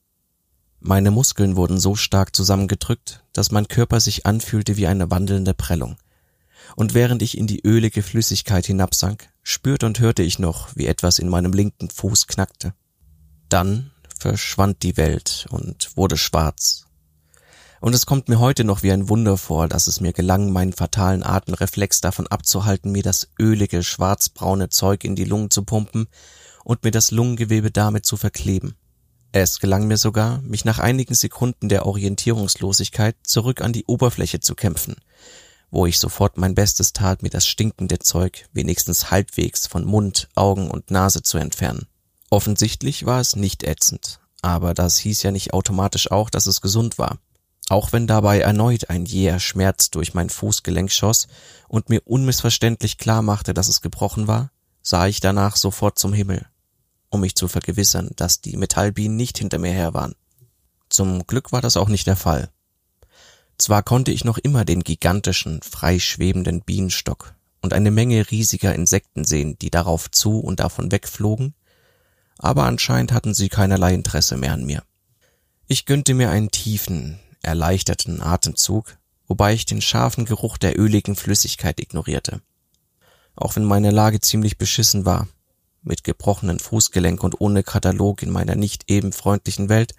Meine 0.79 1.11
Muskeln 1.11 1.55
wurden 1.55 1.79
so 1.79 1.95
stark 1.95 2.35
zusammengedrückt, 2.35 3.23
dass 3.33 3.51
mein 3.51 3.67
Körper 3.67 3.99
sich 3.99 4.25
anfühlte 4.25 4.77
wie 4.77 4.87
eine 4.87 5.11
wandelnde 5.11 5.53
Prellung. 5.53 5.97
Und 6.75 6.93
während 6.93 7.21
ich 7.21 7.37
in 7.37 7.47
die 7.47 7.61
ölige 7.65 8.01
Flüssigkeit 8.01 8.65
hinabsank, 8.65 9.29
spürte 9.43 9.85
und 9.85 9.99
hörte 9.99 10.23
ich 10.23 10.39
noch, 10.39 10.69
wie 10.75 10.87
etwas 10.87 11.19
in 11.19 11.29
meinem 11.29 11.53
linken 11.53 11.89
Fuß 11.89 12.27
knackte. 12.27 12.73
Dann 13.49 13.91
verschwand 14.17 14.81
die 14.83 14.97
Welt 14.97 15.45
und 15.49 15.95
wurde 15.97 16.17
schwarz. 16.17 16.85
Und 17.79 17.95
es 17.95 18.05
kommt 18.05 18.29
mir 18.29 18.39
heute 18.39 18.63
noch 18.63 18.83
wie 18.83 18.91
ein 18.91 19.09
Wunder 19.09 19.37
vor, 19.37 19.67
dass 19.67 19.87
es 19.87 20.01
mir 20.01 20.13
gelang, 20.13 20.51
meinen 20.51 20.73
fatalen 20.73 21.23
Atemreflex 21.23 21.99
davon 21.99 22.27
abzuhalten, 22.27 22.91
mir 22.91 23.03
das 23.03 23.29
ölige, 23.39 23.83
schwarzbraune 23.83 24.69
Zeug 24.69 25.03
in 25.03 25.15
die 25.15 25.25
Lungen 25.25 25.49
zu 25.49 25.63
pumpen 25.63 26.07
und 26.63 26.83
mir 26.83 26.91
das 26.91 27.11
Lungengewebe 27.11 27.71
damit 27.71 28.05
zu 28.05 28.17
verkleben. 28.17 28.75
Es 29.33 29.59
gelang 29.59 29.87
mir 29.87 29.97
sogar, 29.97 30.41
mich 30.41 30.65
nach 30.65 30.79
einigen 30.79 31.13
Sekunden 31.13 31.69
der 31.69 31.85
Orientierungslosigkeit 31.85 33.15
zurück 33.23 33.61
an 33.61 33.71
die 33.71 33.85
Oberfläche 33.85 34.41
zu 34.41 34.55
kämpfen, 34.55 34.95
wo 35.69 35.85
ich 35.85 35.99
sofort 35.99 36.37
mein 36.37 36.53
Bestes 36.53 36.91
tat, 36.91 37.23
mir 37.23 37.29
das 37.29 37.47
stinkende 37.47 37.99
Zeug 37.99 38.45
wenigstens 38.51 39.09
halbwegs 39.09 39.67
von 39.67 39.85
Mund, 39.85 40.27
Augen 40.35 40.69
und 40.69 40.91
Nase 40.91 41.23
zu 41.23 41.37
entfernen. 41.37 41.87
Offensichtlich 42.29 43.05
war 43.05 43.21
es 43.21 43.37
nicht 43.37 43.63
ätzend, 43.63 44.19
aber 44.41 44.73
das 44.73 44.97
hieß 44.97 45.23
ja 45.23 45.31
nicht 45.31 45.53
automatisch 45.53 46.11
auch, 46.11 46.29
dass 46.29 46.45
es 46.45 46.59
gesund 46.59 46.97
war. 46.97 47.17
Auch 47.69 47.93
wenn 47.93 48.07
dabei 48.07 48.41
erneut 48.41 48.89
ein 48.89 49.05
jäher 49.05 49.39
Schmerz 49.39 49.91
durch 49.91 50.13
mein 50.13 50.29
Fußgelenk 50.29 50.91
schoss 50.91 51.29
und 51.69 51.87
mir 51.87 52.01
unmissverständlich 52.03 52.97
klar 52.97 53.21
machte, 53.21 53.53
dass 53.53 53.69
es 53.69 53.79
gebrochen 53.79 54.27
war, 54.27 54.51
sah 54.81 55.07
ich 55.07 55.21
danach 55.21 55.55
sofort 55.55 55.97
zum 55.97 56.11
Himmel 56.11 56.45
um 57.11 57.21
mich 57.21 57.35
zu 57.35 57.47
vergewissern, 57.47 58.09
dass 58.15 58.41
die 58.41 58.57
Metallbienen 58.57 59.15
nicht 59.15 59.37
hinter 59.37 59.59
mir 59.59 59.71
her 59.71 59.93
waren. 59.93 60.15
Zum 60.89 61.27
Glück 61.27 61.51
war 61.51 61.61
das 61.61 61.77
auch 61.77 61.89
nicht 61.89 62.07
der 62.07 62.15
Fall. 62.15 62.49
Zwar 63.59 63.83
konnte 63.83 64.11
ich 64.11 64.25
noch 64.25 64.39
immer 64.39 64.65
den 64.65 64.81
gigantischen, 64.81 65.61
freischwebenden 65.61 66.61
Bienenstock 66.61 67.35
und 67.61 67.73
eine 67.73 67.91
Menge 67.91 68.31
riesiger 68.31 68.73
Insekten 68.73 69.23
sehen, 69.23 69.57
die 69.59 69.69
darauf 69.69 70.09
zu 70.09 70.39
und 70.39 70.59
davon 70.59 70.91
wegflogen, 70.91 71.53
aber 72.39 72.63
anscheinend 72.63 73.11
hatten 73.11 73.35
sie 73.35 73.49
keinerlei 73.49 73.93
Interesse 73.93 74.37
mehr 74.37 74.53
an 74.53 74.65
mir. 74.65 74.81
Ich 75.67 75.85
gönnte 75.85 76.15
mir 76.15 76.31
einen 76.31 76.49
tiefen, 76.49 77.19
erleichterten 77.43 78.21
Atemzug, 78.21 78.97
wobei 79.27 79.53
ich 79.53 79.65
den 79.65 79.81
scharfen 79.81 80.25
Geruch 80.25 80.57
der 80.57 80.79
öligen 80.79 81.15
Flüssigkeit 81.15 81.79
ignorierte. 81.79 82.41
Auch 83.35 83.55
wenn 83.55 83.65
meine 83.65 83.91
Lage 83.91 84.21
ziemlich 84.21 84.57
beschissen 84.57 85.05
war, 85.05 85.27
mit 85.81 86.03
gebrochenen 86.03 86.59
Fußgelenk 86.59 87.23
und 87.23 87.39
ohne 87.41 87.63
Katalog 87.63 88.21
in 88.21 88.29
meiner 88.29 88.55
nicht 88.55 88.89
eben 88.89 89.11
freundlichen 89.11 89.69
Welt, 89.69 89.93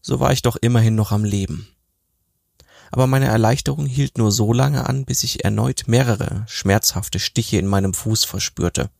so 0.00 0.20
war 0.20 0.32
ich 0.32 0.42
doch 0.42 0.56
immerhin 0.56 0.94
noch 0.94 1.12
am 1.12 1.24
Leben. 1.24 1.68
Aber 2.90 3.06
meine 3.06 3.26
Erleichterung 3.26 3.86
hielt 3.86 4.18
nur 4.18 4.32
so 4.32 4.52
lange 4.52 4.86
an, 4.86 5.06
bis 5.06 5.24
ich 5.24 5.44
erneut 5.44 5.84
mehrere 5.86 6.44
schmerzhafte 6.46 7.18
Stiche 7.18 7.56
in 7.56 7.66
meinem 7.66 7.94
Fuß 7.94 8.24
verspürte. 8.24 8.90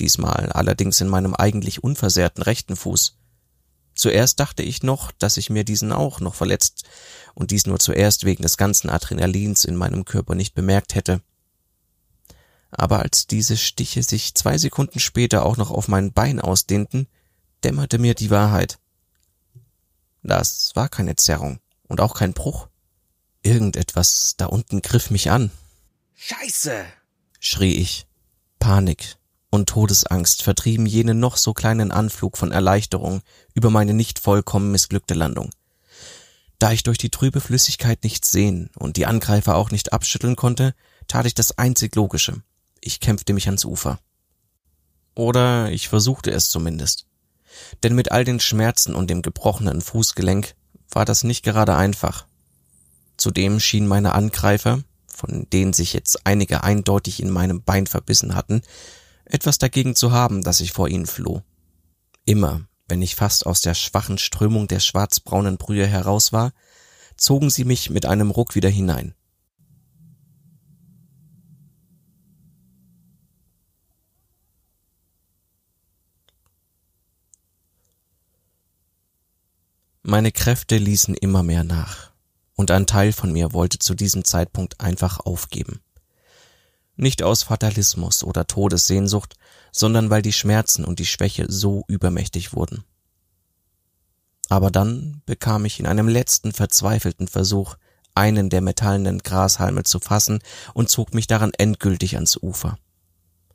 Diesmal 0.00 0.50
allerdings 0.50 1.00
in 1.00 1.08
meinem 1.08 1.34
eigentlich 1.34 1.84
unversehrten 1.84 2.42
rechten 2.42 2.74
Fuß. 2.74 3.16
Zuerst 3.94 4.40
dachte 4.40 4.62
ich 4.62 4.82
noch, 4.82 5.12
dass 5.12 5.36
ich 5.36 5.50
mir 5.50 5.62
diesen 5.62 5.92
auch 5.92 6.20
noch 6.20 6.34
verletzt 6.34 6.84
und 7.34 7.50
dies 7.50 7.66
nur 7.66 7.78
zuerst 7.78 8.24
wegen 8.24 8.42
des 8.42 8.56
ganzen 8.56 8.90
Adrenalins 8.90 9.64
in 9.64 9.76
meinem 9.76 10.04
Körper 10.04 10.34
nicht 10.34 10.54
bemerkt 10.54 10.94
hätte. 10.94 11.20
Aber 12.70 13.00
als 13.00 13.26
diese 13.26 13.56
Stiche 13.56 14.02
sich 14.02 14.34
zwei 14.34 14.58
Sekunden 14.58 15.00
später 15.00 15.44
auch 15.44 15.56
noch 15.56 15.70
auf 15.70 15.88
mein 15.88 16.12
Bein 16.12 16.40
ausdehnten, 16.40 17.08
dämmerte 17.64 17.98
mir 17.98 18.14
die 18.14 18.30
Wahrheit. 18.30 18.78
Das 20.22 20.72
war 20.74 20.88
keine 20.88 21.16
Zerrung 21.16 21.58
und 21.88 22.00
auch 22.00 22.14
kein 22.14 22.32
Bruch. 22.32 22.68
Irgendetwas 23.42 24.34
da 24.36 24.46
unten 24.46 24.82
griff 24.82 25.10
mich 25.10 25.30
an. 25.30 25.50
Scheiße! 26.14 26.84
schrie 27.40 27.74
ich. 27.74 28.06
Panik 28.58 29.16
und 29.50 29.68
Todesangst 29.68 30.42
vertrieben 30.42 30.86
jenen 30.86 31.18
noch 31.18 31.36
so 31.36 31.54
kleinen 31.54 31.90
Anflug 31.90 32.36
von 32.36 32.52
Erleichterung 32.52 33.22
über 33.54 33.70
meine 33.70 33.94
nicht 33.94 34.18
vollkommen 34.18 34.70
missglückte 34.70 35.14
Landung. 35.14 35.50
Da 36.58 36.72
ich 36.72 36.82
durch 36.82 36.98
die 36.98 37.10
trübe 37.10 37.40
Flüssigkeit 37.40 38.04
nichts 38.04 38.30
sehen 38.30 38.70
und 38.78 38.98
die 38.98 39.06
Angreifer 39.06 39.56
auch 39.56 39.70
nicht 39.70 39.94
abschütteln 39.94 40.36
konnte, 40.36 40.74
tat 41.08 41.24
ich 41.24 41.34
das 41.34 41.56
einzig 41.56 41.96
Logische. 41.96 42.42
Ich 42.80 43.00
kämpfte 43.00 43.32
mich 43.32 43.46
ans 43.46 43.64
Ufer. 43.64 43.98
Oder 45.14 45.70
ich 45.70 45.88
versuchte 45.88 46.30
es 46.30 46.50
zumindest. 46.50 47.06
Denn 47.82 47.94
mit 47.94 48.12
all 48.12 48.24
den 48.24 48.40
Schmerzen 48.40 48.94
und 48.94 49.10
dem 49.10 49.22
gebrochenen 49.22 49.80
Fußgelenk 49.80 50.54
war 50.90 51.04
das 51.04 51.24
nicht 51.24 51.44
gerade 51.44 51.76
einfach. 51.76 52.26
Zudem 53.16 53.60
schienen 53.60 53.86
meine 53.86 54.14
Angreifer, 54.14 54.82
von 55.06 55.46
denen 55.50 55.72
sich 55.72 55.92
jetzt 55.92 56.26
einige 56.26 56.64
eindeutig 56.64 57.20
in 57.20 57.30
meinem 57.30 57.62
Bein 57.62 57.86
verbissen 57.86 58.34
hatten, 58.34 58.62
etwas 59.24 59.58
dagegen 59.58 59.94
zu 59.94 60.12
haben, 60.12 60.42
dass 60.42 60.60
ich 60.60 60.72
vor 60.72 60.88
ihnen 60.88 61.06
floh. 61.06 61.42
Immer, 62.24 62.62
wenn 62.88 63.02
ich 63.02 63.14
fast 63.14 63.46
aus 63.46 63.60
der 63.60 63.74
schwachen 63.74 64.18
Strömung 64.18 64.68
der 64.68 64.80
schwarzbraunen 64.80 65.58
Brühe 65.58 65.86
heraus 65.86 66.32
war, 66.32 66.52
zogen 67.16 67.50
sie 67.50 67.64
mich 67.64 67.90
mit 67.90 68.06
einem 68.06 68.30
Ruck 68.30 68.54
wieder 68.54 68.68
hinein. 68.68 69.14
Meine 80.02 80.32
Kräfte 80.32 80.78
ließen 80.78 81.14
immer 81.14 81.42
mehr 81.42 81.62
nach, 81.62 82.10
und 82.54 82.70
ein 82.70 82.86
Teil 82.86 83.12
von 83.12 83.32
mir 83.32 83.52
wollte 83.52 83.78
zu 83.78 83.94
diesem 83.94 84.24
Zeitpunkt 84.24 84.80
einfach 84.80 85.20
aufgeben. 85.20 85.80
Nicht 86.96 87.22
aus 87.22 87.42
Fatalismus 87.42 88.24
oder 88.24 88.46
Todessehnsucht, 88.46 89.34
sondern 89.72 90.08
weil 90.08 90.22
die 90.22 90.32
Schmerzen 90.32 90.86
und 90.86 91.00
die 91.00 91.06
Schwäche 91.06 91.46
so 91.52 91.84
übermächtig 91.86 92.54
wurden. 92.54 92.84
Aber 94.48 94.70
dann 94.70 95.20
bekam 95.26 95.66
ich 95.66 95.78
in 95.78 95.86
einem 95.86 96.08
letzten 96.08 96.52
verzweifelten 96.52 97.28
Versuch 97.28 97.76
einen 98.14 98.48
der 98.48 98.62
metallenen 98.62 99.18
Grashalme 99.18 99.82
zu 99.82 100.00
fassen 100.00 100.40
und 100.72 100.88
zog 100.88 101.12
mich 101.12 101.26
daran 101.26 101.52
endgültig 101.58 102.14
ans 102.14 102.38
Ufer. 102.38 102.78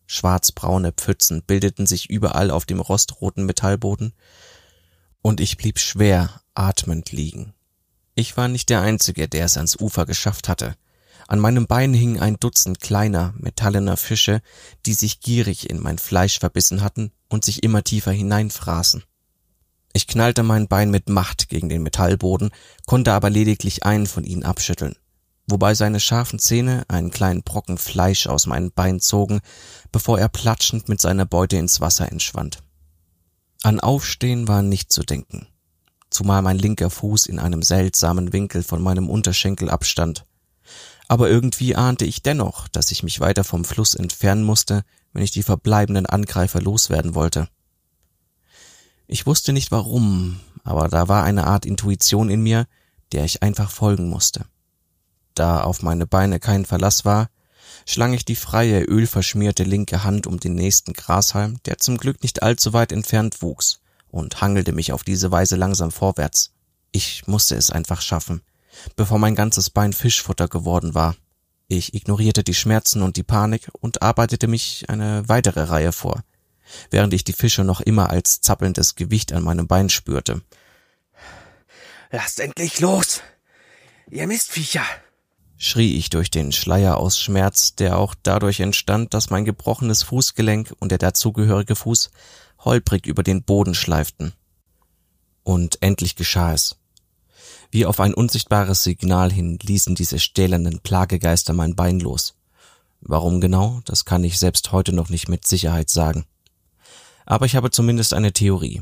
Schwarzbraune 0.05 0.91
Pfützen 0.91 1.41
bildeten 1.41 1.87
sich 1.87 2.11
überall 2.11 2.51
auf 2.51 2.65
dem 2.65 2.79
rostroten 2.79 3.45
Metallboden, 3.47 4.13
und 5.25 5.41
ich 5.41 5.57
blieb 5.57 5.79
schwer 5.79 6.39
atmend 6.53 7.11
liegen. 7.11 7.55
Ich 8.13 8.37
war 8.37 8.47
nicht 8.47 8.69
der 8.69 8.81
Einzige, 8.81 9.27
der 9.27 9.45
es 9.45 9.57
ans 9.57 9.75
Ufer 9.75 10.05
geschafft 10.05 10.47
hatte. 10.47 10.75
An 11.27 11.39
meinem 11.39 11.65
Bein 11.65 11.95
hing 11.95 12.19
ein 12.19 12.37
Dutzend 12.39 12.79
kleiner, 12.79 13.33
metallener 13.35 13.97
Fische, 13.97 14.39
die 14.85 14.93
sich 14.93 15.21
gierig 15.21 15.67
in 15.67 15.81
mein 15.81 15.97
Fleisch 15.97 16.37
verbissen 16.37 16.83
hatten 16.83 17.11
und 17.27 17.43
sich 17.43 17.63
immer 17.63 17.83
tiefer 17.83 18.11
hineinfraßen. 18.11 19.03
Ich 19.93 20.05
knallte 20.05 20.43
mein 20.43 20.67
Bein 20.67 20.91
mit 20.91 21.09
Macht 21.09 21.49
gegen 21.49 21.69
den 21.69 21.81
Metallboden, 21.81 22.51
konnte 22.85 23.11
aber 23.11 23.31
lediglich 23.31 23.83
einen 23.83 24.05
von 24.05 24.25
ihnen 24.25 24.43
abschütteln, 24.43 24.95
wobei 25.47 25.73
seine 25.73 25.99
scharfen 25.99 26.37
Zähne 26.37 26.83
einen 26.87 27.09
kleinen 27.09 27.41
Brocken 27.41 27.79
Fleisch 27.79 28.27
aus 28.27 28.45
meinem 28.45 28.71
Bein 28.71 28.99
zogen, 28.99 29.39
bevor 29.91 30.19
er 30.19 30.29
platschend 30.29 30.87
mit 30.87 31.01
seiner 31.01 31.25
Beute 31.25 31.57
ins 31.57 31.81
Wasser 31.81 32.11
entschwand. 32.11 32.59
An 33.65 33.79
Aufstehen 33.79 34.47
war 34.47 34.61
nicht 34.61 34.91
zu 34.91 35.01
denken, 35.01 35.47
zumal 36.11 36.43
mein 36.43 36.59
linker 36.59 36.91
Fuß 36.91 37.25
in 37.25 37.39
einem 37.39 37.63
seltsamen 37.63 38.31
Winkel 38.31 38.61
von 38.61 38.79
meinem 38.79 39.09
Unterschenkel 39.09 39.71
abstand, 39.71 40.23
aber 41.07 41.31
irgendwie 41.31 41.75
ahnte 41.75 42.05
ich 42.05 42.21
dennoch, 42.21 42.67
dass 42.67 42.91
ich 42.91 43.01
mich 43.01 43.21
weiter 43.21 43.43
vom 43.43 43.65
Fluss 43.65 43.95
entfernen 43.95 44.43
musste, 44.43 44.83
wenn 45.13 45.23
ich 45.23 45.31
die 45.31 45.41
verbleibenden 45.41 46.05
Angreifer 46.05 46.61
loswerden 46.61 47.15
wollte. 47.15 47.49
Ich 49.07 49.25
wusste 49.25 49.51
nicht 49.51 49.71
warum, 49.71 50.39
aber 50.63 50.87
da 50.87 51.07
war 51.07 51.23
eine 51.23 51.47
Art 51.47 51.65
Intuition 51.65 52.29
in 52.29 52.43
mir, 52.43 52.67
der 53.13 53.25
ich 53.25 53.41
einfach 53.41 53.71
folgen 53.71 54.09
musste. 54.09 54.45
Da 55.33 55.61
auf 55.61 55.81
meine 55.81 56.05
Beine 56.05 56.39
kein 56.39 56.65
Verlass 56.65 57.03
war, 57.03 57.31
schlang 57.85 58.13
ich 58.13 58.25
die 58.25 58.35
freie, 58.35 58.81
ölverschmierte 58.81 59.63
linke 59.63 60.03
Hand 60.03 60.27
um 60.27 60.39
den 60.39 60.55
nächsten 60.55 60.93
Grashalm, 60.93 61.57
der 61.65 61.77
zum 61.77 61.97
Glück 61.97 62.21
nicht 62.23 62.43
allzu 62.43 62.73
weit 62.73 62.91
entfernt 62.91 63.41
wuchs, 63.41 63.79
und 64.09 64.41
hangelte 64.41 64.71
mich 64.71 64.93
auf 64.93 65.03
diese 65.03 65.31
Weise 65.31 65.55
langsam 65.55 65.91
vorwärts. 65.91 66.51
Ich 66.91 67.27
musste 67.27 67.55
es 67.55 67.71
einfach 67.71 68.01
schaffen 68.01 68.41
bevor 68.95 69.19
mein 69.19 69.35
ganzes 69.35 69.69
Bein 69.69 69.93
Fischfutter 69.93 70.47
geworden 70.47 70.93
war. 70.93 71.15
Ich 71.67 71.93
ignorierte 71.93 72.43
die 72.43 72.53
Schmerzen 72.53 73.01
und 73.01 73.17
die 73.17 73.23
Panik 73.23 73.69
und 73.73 74.01
arbeitete 74.01 74.47
mich 74.47 74.85
eine 74.89 75.27
weitere 75.27 75.63
Reihe 75.63 75.91
vor, 75.91 76.23
während 76.91 77.13
ich 77.13 77.23
die 77.23 77.33
Fische 77.33 77.63
noch 77.63 77.81
immer 77.81 78.11
als 78.11 78.41
zappelndes 78.41 78.95
Gewicht 78.95 79.33
an 79.33 79.43
meinem 79.43 79.67
Bein 79.67 79.89
spürte. 79.89 80.41
Lasst 82.11 82.39
endlich 82.39 82.79
los! 82.79 83.21
Ihr 84.11 84.27
Mistviecher! 84.27 84.85
Schrie 85.57 85.95
ich 85.95 86.09
durch 86.09 86.29
den 86.29 86.51
Schleier 86.51 86.97
aus 86.97 87.19
Schmerz, 87.19 87.75
der 87.75 87.97
auch 87.97 88.15
dadurch 88.23 88.59
entstand, 88.59 89.13
dass 89.13 89.29
mein 89.29 89.45
gebrochenes 89.45 90.03
Fußgelenk 90.03 90.75
und 90.79 90.89
der 90.91 90.97
dazugehörige 90.97 91.75
Fuß 91.75 92.11
holprig 92.59 93.05
über 93.05 93.23
den 93.23 93.43
Boden 93.43 93.75
schleiften. 93.75 94.33
Und 95.43 95.81
endlich 95.81 96.15
geschah 96.15 96.53
es. 96.53 96.77
Wie 97.71 97.85
auf 97.85 97.99
ein 97.99 98.13
unsichtbares 98.13 98.83
Signal 98.83 99.31
hin 99.31 99.59
ließen 99.61 99.95
diese 99.95 100.19
stählernen 100.19 100.79
Plagegeister 100.79 101.53
mein 101.53 101.75
Bein 101.75 101.99
los. 101.99 102.35
Warum 103.01 103.41
genau, 103.41 103.81
das 103.85 104.05
kann 104.05 104.23
ich 104.23 104.39
selbst 104.39 104.71
heute 104.71 104.93
noch 104.93 105.09
nicht 105.09 105.29
mit 105.29 105.45
Sicherheit 105.45 105.89
sagen. 105.89 106.25
Aber 107.25 107.45
ich 107.45 107.55
habe 107.55 107.71
zumindest 107.71 108.13
eine 108.13 108.33
Theorie. 108.33 108.81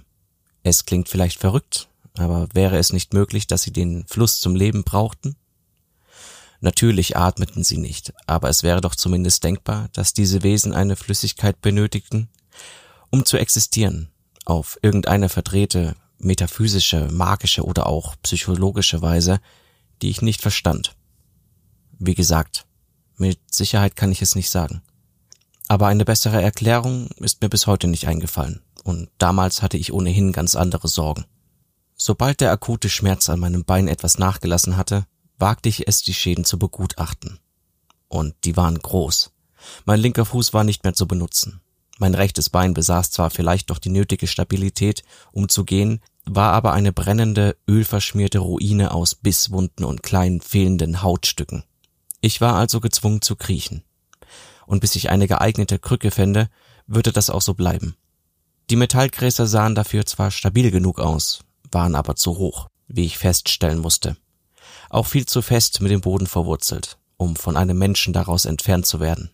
Es 0.64 0.86
klingt 0.86 1.10
vielleicht 1.10 1.40
verrückt, 1.40 1.90
aber 2.18 2.48
wäre 2.54 2.78
es 2.78 2.94
nicht 2.94 3.14
möglich, 3.14 3.48
dass 3.48 3.64
sie 3.64 3.72
den 3.72 4.06
Fluss 4.08 4.40
zum 4.40 4.56
Leben 4.56 4.84
brauchten? 4.84 5.36
Natürlich 6.64 7.18
atmeten 7.18 7.66
sie 7.66 7.78
nicht, 7.78 8.14
aber 8.26 8.48
es 8.48 8.64
wäre 8.64 8.80
doch 8.80 8.96
zumindest 8.96 9.44
denkbar, 9.44 9.90
dass 9.92 10.14
diese 10.14 10.44
Wesen 10.44 10.74
eine 10.74 10.96
Flüssigkeit 10.96 11.60
benötigten, 11.60 12.30
um 13.10 13.26
zu 13.26 13.36
existieren, 13.36 14.08
auf 14.46 14.80
irgendeine 14.82 15.28
verdrehte, 15.28 15.98
metaphysische, 16.20 17.10
magische 17.12 17.66
oder 17.66 17.88
auch 17.88 18.16
psychologische 18.24 19.02
Weise, 19.02 19.42
die 20.02 20.10
ich 20.10 20.22
nicht 20.22 20.40
verstand. 20.40 20.96
Wie 22.00 22.16
gesagt, 22.16 22.66
mit 23.18 23.40
Sicherheit 23.54 23.98
kann 23.98 24.14
ich 24.14 24.22
es 24.22 24.36
nicht 24.36 24.50
sagen. 24.50 24.82
Aber 25.68 25.88
eine 25.88 26.06
bessere 26.06 26.42
Erklärung 26.42 27.10
ist 27.18 27.42
mir 27.42 27.50
bis 27.50 27.68
heute 27.68 27.88
nicht 27.88 28.08
eingefallen, 28.08 28.62
und 28.86 29.10
damals 29.18 29.62
hatte 29.62 29.76
ich 29.76 29.92
ohnehin 29.92 30.32
ganz 30.32 30.56
andere 30.56 30.88
Sorgen. 30.88 31.26
Sobald 31.98 32.40
der 32.40 32.52
akute 32.52 32.88
Schmerz 32.88 33.28
an 33.28 33.42
meinem 33.42 33.66
Bein 33.66 33.90
etwas 33.90 34.18
nachgelassen 34.18 34.78
hatte, 34.78 35.06
wagte 35.44 35.68
ich 35.68 35.90
es, 35.90 36.02
die 36.02 36.14
Schäden 36.14 36.46
zu 36.46 36.58
begutachten. 36.58 37.38
Und 38.08 38.34
die 38.46 38.56
waren 38.56 38.80
groß. 38.80 39.34
Mein 39.84 40.00
linker 40.00 40.24
Fuß 40.24 40.54
war 40.54 40.64
nicht 40.64 40.86
mehr 40.86 40.94
zu 40.94 41.06
benutzen. 41.06 41.60
Mein 42.00 42.16
rechtes 42.16 42.50
Bein 42.50 42.74
besaß 42.74 43.12
zwar 43.12 43.30
vielleicht 43.30 43.68
noch 43.68 43.80
die 43.80 43.90
nötige 43.90 44.28
Stabilität, 44.28 45.04
um 45.34 45.50
zu 45.50 45.66
gehen, 45.66 46.00
war 46.24 46.54
aber 46.54 46.72
eine 46.72 46.94
brennende, 46.94 47.58
ölverschmierte 47.68 48.40
Ruine 48.40 48.94
aus 48.94 49.16
Bisswunden 49.16 49.84
und 49.84 50.02
kleinen 50.02 50.40
fehlenden 50.40 51.02
Hautstücken. 51.02 51.66
Ich 52.22 52.40
war 52.40 52.56
also 52.56 52.80
gezwungen 52.80 53.22
zu 53.22 53.36
kriechen. 53.36 53.84
Und 54.66 54.80
bis 54.80 54.96
ich 54.96 55.10
eine 55.10 55.28
geeignete 55.28 55.78
Krücke 55.78 56.12
fände, 56.12 56.48
würde 56.88 57.12
das 57.12 57.30
auch 57.30 57.42
so 57.42 57.54
bleiben. 57.54 57.98
Die 58.70 58.78
Metallgräser 58.78 59.46
sahen 59.46 59.76
dafür 59.76 60.06
zwar 60.06 60.32
stabil 60.32 60.72
genug 60.72 61.02
aus, 61.02 61.42
waren 61.70 61.96
aber 61.96 62.16
zu 62.16 62.38
hoch, 62.38 62.70
wie 62.88 63.04
ich 63.04 63.18
feststellen 63.18 63.80
musste. 63.80 64.16
Auch 64.94 65.08
viel 65.08 65.26
zu 65.26 65.42
fest 65.42 65.82
mit 65.82 65.92
dem 65.92 66.02
Boden 66.02 66.28
verwurzelt, 66.28 66.98
um 67.18 67.36
von 67.36 67.58
einem 67.58 67.78
Menschen 67.78 68.14
daraus 68.14 68.46
entfernt 68.46 68.86
zu 68.86 69.00
werden. 69.00 69.32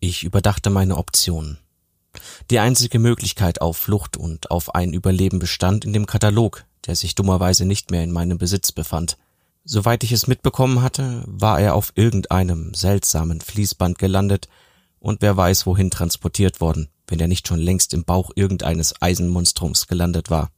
Ich 0.00 0.22
überdachte 0.22 0.70
meine 0.70 0.96
Optionen. 0.96 1.58
Die 2.50 2.58
einzige 2.58 2.98
Möglichkeit 2.98 3.60
auf 3.60 3.76
Flucht 3.76 4.16
und 4.16 4.50
auf 4.50 4.74
ein 4.74 4.92
Überleben 4.92 5.38
bestand 5.38 5.84
in 5.84 5.92
dem 5.92 6.06
Katalog, 6.06 6.64
der 6.86 6.96
sich 6.96 7.14
dummerweise 7.14 7.64
nicht 7.64 7.90
mehr 7.90 8.02
in 8.02 8.12
meinem 8.12 8.38
Besitz 8.38 8.72
befand. 8.72 9.18
Soweit 9.64 10.02
ich 10.04 10.12
es 10.12 10.26
mitbekommen 10.26 10.82
hatte, 10.82 11.22
war 11.26 11.60
er 11.60 11.74
auf 11.74 11.92
irgendeinem 11.94 12.72
seltsamen 12.74 13.40
Fließband 13.40 13.98
gelandet 13.98 14.48
und 14.98 15.20
wer 15.22 15.36
weiß 15.36 15.66
wohin 15.66 15.90
transportiert 15.90 16.60
worden, 16.60 16.88
wenn 17.06 17.20
er 17.20 17.28
nicht 17.28 17.46
schon 17.46 17.60
längst 17.60 17.92
im 17.92 18.04
Bauch 18.04 18.30
irgendeines 18.34 19.00
Eisenmonstrums 19.02 19.86
gelandet 19.86 20.30
war. 20.30 20.50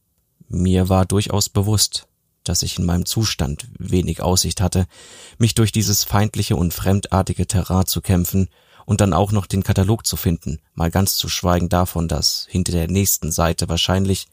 Mir 0.47 0.89
war 0.89 1.05
durchaus 1.05 1.49
bewusst, 1.49 2.07
dass 2.43 2.63
ich 2.63 2.79
in 2.79 2.85
meinem 2.85 3.05
Zustand 3.05 3.67
wenig 3.77 4.21
Aussicht 4.21 4.61
hatte, 4.61 4.87
mich 5.37 5.55
durch 5.55 5.71
dieses 5.71 6.03
feindliche 6.03 6.55
und 6.55 6.73
fremdartige 6.73 7.47
Terrain 7.47 7.85
zu 7.85 8.01
kämpfen 8.01 8.49
und 8.85 9.01
dann 9.01 9.13
auch 9.13 9.31
noch 9.31 9.45
den 9.45 9.63
Katalog 9.63 10.05
zu 10.05 10.17
finden, 10.17 10.59
mal 10.73 10.91
ganz 10.91 11.15
zu 11.15 11.29
schweigen 11.29 11.69
davon, 11.69 12.07
dass 12.07 12.47
hinter 12.49 12.71
der 12.71 12.87
nächsten 12.87 13.31
Seite 13.31 13.69
wahrscheinlich 13.69 14.27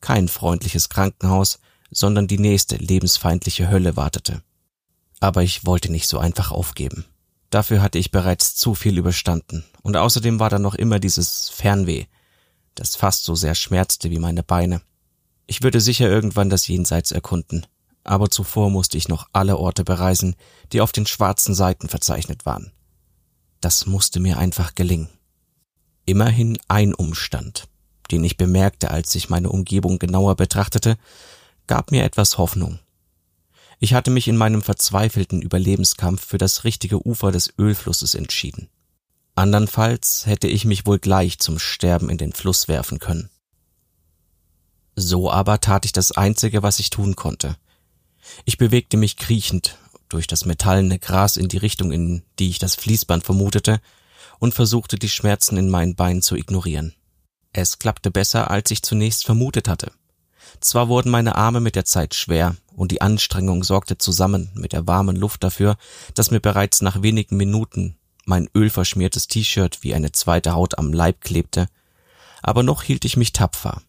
kein 0.00 0.28
freundliches 0.28 0.88
Krankenhaus, 0.88 1.58
sondern 1.90 2.26
die 2.26 2.38
nächste 2.38 2.76
lebensfeindliche 2.76 3.70
Hölle 3.70 3.96
wartete. 3.96 4.42
Aber 5.20 5.42
ich 5.42 5.64
wollte 5.64 5.90
nicht 5.90 6.08
so 6.08 6.18
einfach 6.18 6.50
aufgeben. 6.50 7.06
Dafür 7.50 7.80
hatte 7.80 7.98
ich 7.98 8.10
bereits 8.10 8.56
zu 8.56 8.74
viel 8.74 8.98
überstanden, 8.98 9.64
und 9.82 9.96
außerdem 9.96 10.40
war 10.40 10.50
da 10.50 10.58
noch 10.58 10.74
immer 10.74 10.98
dieses 10.98 11.48
Fernweh, 11.48 12.06
das 12.74 12.96
fast 12.96 13.24
so 13.24 13.34
sehr 13.34 13.54
schmerzte 13.54 14.10
wie 14.10 14.18
meine 14.18 14.42
Beine. 14.42 14.82
Ich 15.46 15.62
würde 15.62 15.80
sicher 15.80 16.08
irgendwann 16.08 16.50
das 16.50 16.66
Jenseits 16.66 17.12
erkunden, 17.12 17.66
aber 18.02 18.30
zuvor 18.30 18.70
musste 18.70 18.96
ich 18.96 19.08
noch 19.08 19.28
alle 19.32 19.56
Orte 19.58 19.84
bereisen, 19.84 20.36
die 20.72 20.80
auf 20.80 20.92
den 20.92 21.06
schwarzen 21.06 21.54
Seiten 21.54 21.88
verzeichnet 21.88 22.46
waren. 22.46 22.72
Das 23.60 23.86
musste 23.86 24.20
mir 24.20 24.38
einfach 24.38 24.74
gelingen. 24.74 25.08
Immerhin 26.06 26.58
ein 26.68 26.94
Umstand, 26.94 27.66
den 28.10 28.24
ich 28.24 28.36
bemerkte, 28.36 28.90
als 28.90 29.14
ich 29.14 29.30
meine 29.30 29.48
Umgebung 29.48 29.98
genauer 29.98 30.36
betrachtete, 30.36 30.96
gab 31.66 31.90
mir 31.90 32.04
etwas 32.04 32.36
Hoffnung. 32.36 32.78
Ich 33.80 33.94
hatte 33.94 34.10
mich 34.10 34.28
in 34.28 34.36
meinem 34.36 34.62
verzweifelten 34.62 35.42
Überlebenskampf 35.42 36.24
für 36.24 36.38
das 36.38 36.64
richtige 36.64 37.06
Ufer 37.06 37.32
des 37.32 37.52
Ölflusses 37.58 38.14
entschieden. 38.14 38.68
Andernfalls 39.34 40.26
hätte 40.26 40.46
ich 40.46 40.64
mich 40.64 40.86
wohl 40.86 40.98
gleich 40.98 41.38
zum 41.38 41.58
Sterben 41.58 42.08
in 42.08 42.18
den 42.18 42.32
Fluss 42.32 42.68
werfen 42.68 42.98
können. 42.98 43.30
So 44.96 45.30
aber 45.30 45.60
tat 45.60 45.84
ich 45.84 45.92
das 45.92 46.12
Einzige, 46.12 46.62
was 46.62 46.78
ich 46.78 46.90
tun 46.90 47.16
konnte. 47.16 47.56
Ich 48.44 48.58
bewegte 48.58 48.96
mich 48.96 49.16
kriechend 49.16 49.76
durch 50.08 50.26
das 50.26 50.44
metallene 50.44 50.98
Gras 50.98 51.36
in 51.36 51.48
die 51.48 51.56
Richtung, 51.56 51.92
in 51.92 52.22
die 52.38 52.48
ich 52.48 52.58
das 52.58 52.76
Fließband 52.76 53.24
vermutete, 53.24 53.80
und 54.38 54.54
versuchte 54.54 54.98
die 54.98 55.08
Schmerzen 55.08 55.56
in 55.56 55.70
meinen 55.70 55.94
Beinen 55.94 56.22
zu 56.22 56.36
ignorieren. 56.36 56.94
Es 57.52 57.78
klappte 57.78 58.10
besser, 58.10 58.50
als 58.50 58.70
ich 58.70 58.82
zunächst 58.82 59.24
vermutet 59.24 59.68
hatte. 59.68 59.92
Zwar 60.60 60.88
wurden 60.88 61.10
meine 61.10 61.36
Arme 61.36 61.60
mit 61.60 61.76
der 61.76 61.84
Zeit 61.84 62.14
schwer, 62.14 62.56
und 62.74 62.90
die 62.90 63.00
Anstrengung 63.00 63.64
sorgte 63.64 63.98
zusammen 63.98 64.50
mit 64.54 64.72
der 64.72 64.86
warmen 64.86 65.16
Luft 65.16 65.44
dafür, 65.44 65.76
dass 66.14 66.30
mir 66.30 66.40
bereits 66.40 66.82
nach 66.82 67.02
wenigen 67.02 67.36
Minuten 67.36 67.96
mein 68.24 68.48
ölverschmiertes 68.54 69.28
T-Shirt 69.28 69.82
wie 69.82 69.94
eine 69.94 70.12
zweite 70.12 70.52
Haut 70.52 70.78
am 70.78 70.92
Leib 70.92 71.20
klebte, 71.20 71.68
aber 72.42 72.62
noch 72.62 72.82
hielt 72.82 73.04
ich 73.04 73.16
mich 73.16 73.32
tapfer. 73.32 73.82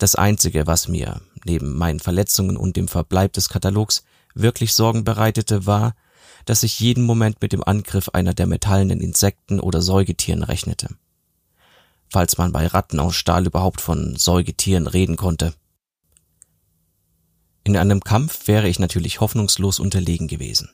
Das 0.00 0.14
Einzige, 0.14 0.66
was 0.66 0.88
mir, 0.88 1.20
neben 1.44 1.76
meinen 1.76 2.00
Verletzungen 2.00 2.56
und 2.56 2.74
dem 2.76 2.88
Verbleib 2.88 3.34
des 3.34 3.50
Katalogs, 3.50 4.02
wirklich 4.34 4.72
Sorgen 4.72 5.04
bereitete, 5.04 5.66
war, 5.66 5.94
dass 6.46 6.62
ich 6.62 6.80
jeden 6.80 7.04
Moment 7.04 7.42
mit 7.42 7.52
dem 7.52 7.62
Angriff 7.62 8.08
einer 8.08 8.32
der 8.32 8.46
metallenen 8.46 9.02
Insekten 9.02 9.60
oder 9.60 9.82
Säugetieren 9.82 10.42
rechnete. 10.42 10.88
Falls 12.08 12.38
man 12.38 12.50
bei 12.50 12.66
Ratten 12.66 12.98
aus 12.98 13.14
Stahl 13.14 13.46
überhaupt 13.46 13.82
von 13.82 14.16
Säugetieren 14.16 14.86
reden 14.86 15.16
konnte. 15.16 15.52
In 17.64 17.76
einem 17.76 18.00
Kampf 18.00 18.48
wäre 18.48 18.70
ich 18.70 18.78
natürlich 18.78 19.20
hoffnungslos 19.20 19.78
unterlegen 19.78 20.28
gewesen. 20.28 20.70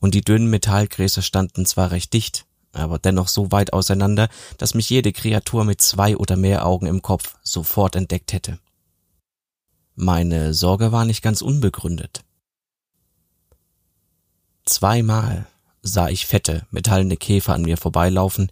Und 0.00 0.14
die 0.14 0.22
dünnen 0.22 0.48
Metallgräser 0.48 1.20
standen 1.20 1.66
zwar 1.66 1.90
recht 1.90 2.14
dicht, 2.14 2.46
aber 2.74 2.98
dennoch 2.98 3.28
so 3.28 3.52
weit 3.52 3.72
auseinander, 3.72 4.28
dass 4.58 4.74
mich 4.74 4.90
jede 4.90 5.12
Kreatur 5.12 5.64
mit 5.64 5.80
zwei 5.80 6.16
oder 6.16 6.36
mehr 6.36 6.66
Augen 6.66 6.86
im 6.86 7.02
Kopf 7.02 7.36
sofort 7.42 7.96
entdeckt 7.96 8.32
hätte. 8.32 8.58
Meine 9.94 10.54
Sorge 10.54 10.90
war 10.92 11.04
nicht 11.04 11.22
ganz 11.22 11.40
unbegründet. 11.40 12.24
Zweimal 14.64 15.46
sah 15.82 16.08
ich 16.08 16.26
fette, 16.26 16.66
metallene 16.70 17.16
Käfer 17.16 17.54
an 17.54 17.62
mir 17.62 17.76
vorbeilaufen, 17.76 18.50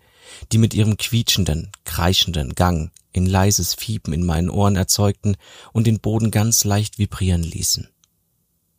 die 0.52 0.58
mit 0.58 0.74
ihrem 0.74 0.96
quietschenden, 0.96 1.72
kreischenden 1.84 2.54
Gang 2.54 2.92
in 3.12 3.26
leises 3.26 3.74
Fiepen 3.74 4.12
in 4.12 4.24
meinen 4.24 4.50
Ohren 4.50 4.76
erzeugten 4.76 5.36
und 5.72 5.86
den 5.86 6.00
Boden 6.00 6.30
ganz 6.30 6.64
leicht 6.64 6.98
vibrieren 6.98 7.42
ließen. 7.42 7.88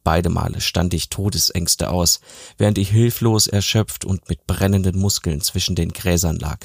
Beide 0.04 0.30
Male 0.30 0.60
stand 0.60 0.94
ich 0.94 1.10
Todesängste 1.10 1.90
aus, 1.90 2.20
während 2.58 2.78
ich 2.78 2.90
hilflos, 2.90 3.48
erschöpft 3.48 4.04
und 4.04 4.28
mit 4.30 4.46
brennenden 4.48 5.00
Muskeln 5.00 5.40
zwischen 5.42 5.76
den 5.76 5.94
Gräsern 5.94 6.38
lag. 6.38 6.60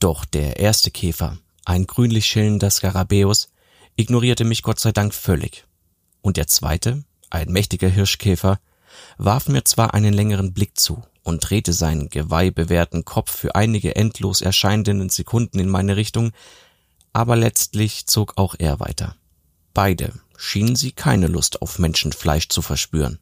Doch 0.00 0.24
der 0.24 0.58
erste 0.58 0.90
Käfer, 0.90 1.38
ein 1.64 1.86
grünlich 1.86 2.26
schillender 2.26 2.70
Skarabäus, 2.70 3.48
ignorierte 3.96 4.44
mich 4.44 4.62
Gott 4.62 4.80
sei 4.80 4.92
Dank 4.92 5.14
völlig. 5.14 5.66
Und 6.22 6.36
der 6.36 6.46
zweite, 6.46 7.04
ein 7.30 7.52
mächtiger 7.52 7.88
Hirschkäfer, 7.88 8.58
warf 9.18 9.48
mir 9.48 9.64
zwar 9.64 9.92
einen 9.92 10.14
längeren 10.14 10.54
Blick 10.54 10.78
zu 10.78 11.02
und 11.22 11.40
drehte 11.40 11.72
seinen 11.72 12.08
geweihbewehrten 12.08 13.04
Kopf 13.04 13.30
für 13.30 13.54
einige 13.54 13.96
endlos 13.96 14.40
erscheinenden 14.40 15.10
Sekunden 15.10 15.58
in 15.58 15.68
meine 15.68 15.96
Richtung, 15.96 16.32
aber 17.12 17.36
letztlich 17.36 18.06
zog 18.06 18.34
auch 18.36 18.54
er 18.58 18.80
weiter. 18.80 19.16
Beide 19.72 20.12
schienen 20.36 20.76
sie 20.76 20.92
keine 20.92 21.26
Lust 21.26 21.62
auf 21.62 21.78
Menschenfleisch 21.78 22.48
zu 22.48 22.62
verspüren. 22.62 23.18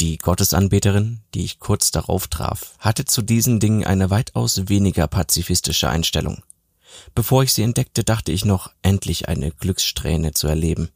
Die 0.00 0.18
Gottesanbeterin, 0.18 1.20
die 1.34 1.44
ich 1.44 1.60
kurz 1.60 1.90
darauf 1.90 2.26
traf, 2.26 2.74
hatte 2.78 3.04
zu 3.04 3.22
diesen 3.22 3.60
Dingen 3.60 3.84
eine 3.84 4.10
weitaus 4.10 4.68
weniger 4.68 5.06
pazifistische 5.06 5.88
Einstellung. 5.88 6.42
Bevor 7.14 7.42
ich 7.42 7.52
sie 7.52 7.62
entdeckte, 7.62 8.02
dachte 8.02 8.32
ich 8.32 8.44
noch, 8.44 8.72
endlich 8.82 9.28
eine 9.28 9.50
Glückssträhne 9.52 10.32
zu 10.32 10.48
erleben. 10.48 10.90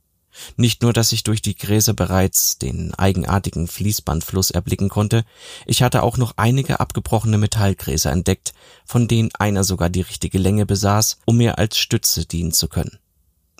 Nicht 0.56 0.82
nur, 0.82 0.92
dass 0.92 1.12
ich 1.12 1.24
durch 1.24 1.42
die 1.42 1.56
Gräser 1.56 1.94
bereits 1.94 2.58
den 2.58 2.94
eigenartigen 2.94 3.66
Fließbandfluss 3.66 4.50
erblicken 4.50 4.88
konnte, 4.88 5.24
ich 5.66 5.82
hatte 5.82 6.02
auch 6.02 6.16
noch 6.16 6.34
einige 6.36 6.80
abgebrochene 6.80 7.38
Metallgräser 7.38 8.12
entdeckt, 8.12 8.52
von 8.84 9.08
denen 9.08 9.30
einer 9.38 9.64
sogar 9.64 9.90
die 9.90 10.02
richtige 10.02 10.38
Länge 10.38 10.66
besaß, 10.66 11.18
um 11.24 11.38
mir 11.38 11.58
als 11.58 11.78
Stütze 11.78 12.26
dienen 12.26 12.52
zu 12.52 12.68
können. 12.68 12.98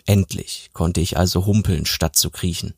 Endlich 0.09 0.71
konnte 0.73 1.03
ich 1.03 1.19
also 1.19 1.45
humpeln, 1.45 1.85
statt 1.85 2.17
zu 2.17 2.31
kriechen. 2.31 2.73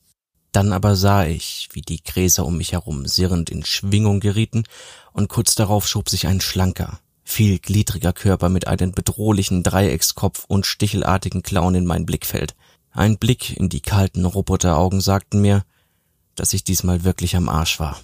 Dann 0.51 0.73
aber 0.73 0.97
sah 0.97 1.27
ich, 1.27 1.69
wie 1.71 1.81
die 1.81 2.03
Gräser 2.03 2.45
um 2.45 2.57
mich 2.57 2.73
herum 2.73 3.07
sirrend 3.07 3.51
in 3.51 3.65
Schwingung 3.65 4.19
gerieten, 4.19 4.65
und 5.13 5.29
kurz 5.29 5.55
darauf 5.55 5.87
schob 5.87 6.09
sich 6.09 6.27
ein 6.27 6.41
schlanker, 6.41 6.99
vielgliedriger 7.23 8.13
Körper 8.13 8.49
mit 8.49 8.67
einem 8.67 8.91
bedrohlichen 8.91 9.63
Dreieckskopf 9.63 10.45
und 10.49 10.67
stichelartigen 10.67 11.43
Klauen 11.43 11.77
in 11.77 11.87
mein 11.87 12.05
Blickfeld. 12.05 12.57
Ein 12.91 13.17
Blick 13.17 13.57
in 13.57 13.69
die 13.69 13.81
kalten 13.81 14.25
Roboteraugen 14.25 15.01
sagten 15.01 15.41
mir, 15.41 15.63
dass 16.35 16.53
ich 16.53 16.65
diesmal 16.65 17.05
wirklich 17.05 17.37
am 17.37 17.49
Arsch 17.49 17.79
war. 17.79 18.01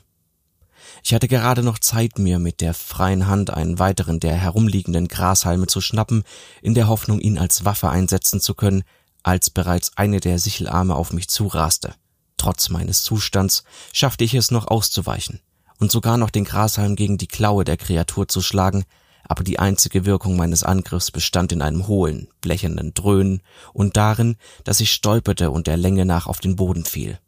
Ich 1.02 1.14
hatte 1.14 1.26
gerade 1.26 1.64
noch 1.64 1.80
Zeit, 1.80 2.20
mir 2.20 2.38
mit 2.38 2.60
der 2.60 2.74
freien 2.74 3.26
Hand 3.26 3.50
einen 3.50 3.80
weiteren 3.80 4.20
der 4.20 4.34
herumliegenden 4.34 5.08
Grashalme 5.08 5.66
zu 5.66 5.80
schnappen, 5.80 6.22
in 6.62 6.74
der 6.74 6.86
Hoffnung, 6.86 7.18
ihn 7.18 7.38
als 7.38 7.64
Waffe 7.64 7.88
einsetzen 7.88 8.40
zu 8.40 8.54
können, 8.54 8.84
als 9.26 9.50
bereits 9.50 9.92
eine 9.96 10.20
der 10.20 10.38
Sichelarme 10.38 10.94
auf 10.94 11.12
mich 11.12 11.28
zuraste. 11.28 11.94
Trotz 12.36 12.68
meines 12.68 13.02
Zustands 13.02 13.64
schaffte 13.92 14.22
ich 14.22 14.34
es 14.34 14.52
noch 14.52 14.68
auszuweichen 14.68 15.40
und 15.80 15.90
sogar 15.90 16.16
noch 16.16 16.30
den 16.30 16.44
Grashalm 16.44 16.94
gegen 16.94 17.18
die 17.18 17.26
Klaue 17.26 17.64
der 17.64 17.76
Kreatur 17.76 18.28
zu 18.28 18.40
schlagen, 18.40 18.84
aber 19.24 19.42
die 19.42 19.58
einzige 19.58 20.04
Wirkung 20.04 20.36
meines 20.36 20.62
Angriffs 20.62 21.10
bestand 21.10 21.50
in 21.50 21.60
einem 21.60 21.88
hohlen, 21.88 22.28
blechernden 22.40 22.94
Dröhnen 22.94 23.42
und 23.72 23.96
darin, 23.96 24.36
dass 24.62 24.78
ich 24.78 24.92
stolperte 24.92 25.50
und 25.50 25.66
der 25.66 25.76
Länge 25.76 26.04
nach 26.04 26.28
auf 26.28 26.38
den 26.38 26.54
Boden 26.54 26.84
fiel. 26.84 27.18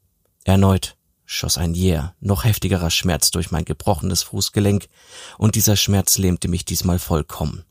Erneut 0.45 0.97
schoss 1.25 1.59
ein 1.59 1.75
jäher, 1.75 2.15
noch 2.21 2.45
heftigerer 2.45 2.91
Schmerz 2.91 3.33
durch 3.33 3.51
mein 3.51 3.65
gebrochenes 3.65 4.23
Fußgelenk, 4.23 4.89
und 5.37 5.57
dieser 5.57 5.77
Schmerz 5.77 6.17
lähmte 6.17 6.49
mich 6.49 6.65
diesmal 6.65 6.99
vollkommen. 6.99 7.65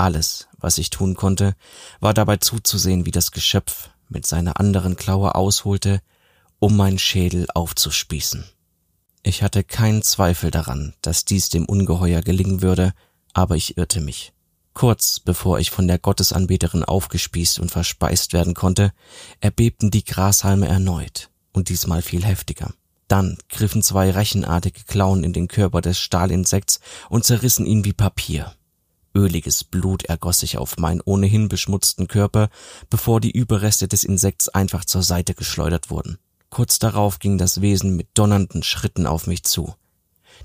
Alles, 0.00 0.48
was 0.58 0.78
ich 0.78 0.88
tun 0.88 1.14
konnte, 1.14 1.54
war 2.00 2.14
dabei 2.14 2.38
zuzusehen, 2.38 3.04
wie 3.04 3.10
das 3.10 3.32
Geschöpf 3.32 3.90
mit 4.08 4.24
seiner 4.24 4.58
anderen 4.58 4.96
Klaue 4.96 5.34
ausholte, 5.34 6.00
um 6.58 6.74
meinen 6.74 6.98
Schädel 6.98 7.46
aufzuspießen. 7.54 8.46
Ich 9.22 9.42
hatte 9.42 9.62
keinen 9.62 10.00
Zweifel 10.00 10.50
daran, 10.50 10.94
dass 11.02 11.26
dies 11.26 11.50
dem 11.50 11.66
Ungeheuer 11.66 12.22
gelingen 12.22 12.62
würde, 12.62 12.94
aber 13.34 13.56
ich 13.56 13.76
irrte 13.76 14.00
mich. 14.00 14.32
Kurz 14.72 15.20
bevor 15.20 15.58
ich 15.58 15.70
von 15.70 15.86
der 15.86 15.98
Gottesanbeterin 15.98 16.82
aufgespießt 16.82 17.58
und 17.58 17.70
verspeist 17.70 18.32
werden 18.32 18.54
konnte, 18.54 18.94
erbebten 19.40 19.90
die 19.90 20.04
Grashalme 20.04 20.66
erneut 20.66 21.28
und 21.52 21.68
diesmal 21.68 22.00
viel 22.00 22.24
heftiger. 22.24 22.72
Dann 23.06 23.36
griffen 23.50 23.82
zwei 23.82 24.10
rechenartige 24.10 24.82
Klauen 24.84 25.24
in 25.24 25.34
den 25.34 25.46
Körper 25.46 25.82
des 25.82 25.98
Stahlinsekts 25.98 26.80
und 27.10 27.24
zerrissen 27.24 27.66
ihn 27.66 27.84
wie 27.84 27.92
Papier. 27.92 28.54
Öliges 29.14 29.64
Blut 29.64 30.04
ergoss 30.04 30.40
sich 30.40 30.56
auf 30.56 30.76
meinen 30.76 31.00
ohnehin 31.04 31.48
beschmutzten 31.48 32.06
Körper, 32.06 32.48
bevor 32.88 33.20
die 33.20 33.30
Überreste 33.30 33.88
des 33.88 34.04
Insekts 34.04 34.48
einfach 34.48 34.84
zur 34.84 35.02
Seite 35.02 35.34
geschleudert 35.34 35.90
wurden. 35.90 36.18
Kurz 36.48 36.78
darauf 36.78 37.18
ging 37.18 37.38
das 37.38 37.60
Wesen 37.60 37.96
mit 37.96 38.08
donnernden 38.14 38.62
Schritten 38.62 39.06
auf 39.06 39.26
mich 39.26 39.44
zu. 39.44 39.74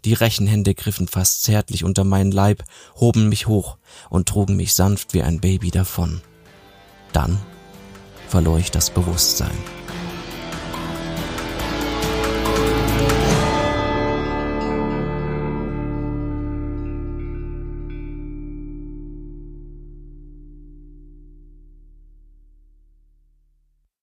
Die 0.03 0.13
Rechenhände 0.13 0.75
griffen 0.75 1.07
fast 1.07 1.43
zärtlich 1.43 1.83
unter 1.83 2.03
meinen 2.03 2.31
Leib, 2.31 2.63
hoben 2.95 3.29
mich 3.29 3.47
hoch 3.47 3.77
und 4.09 4.27
trugen 4.27 4.55
mich 4.55 4.73
sanft 4.73 5.13
wie 5.13 5.23
ein 5.23 5.39
Baby 5.39 5.71
davon. 5.71 6.21
Dann 7.13 7.39
verlor 8.27 8.59
ich 8.59 8.71
das 8.71 8.89
Bewusstsein. 8.89 9.55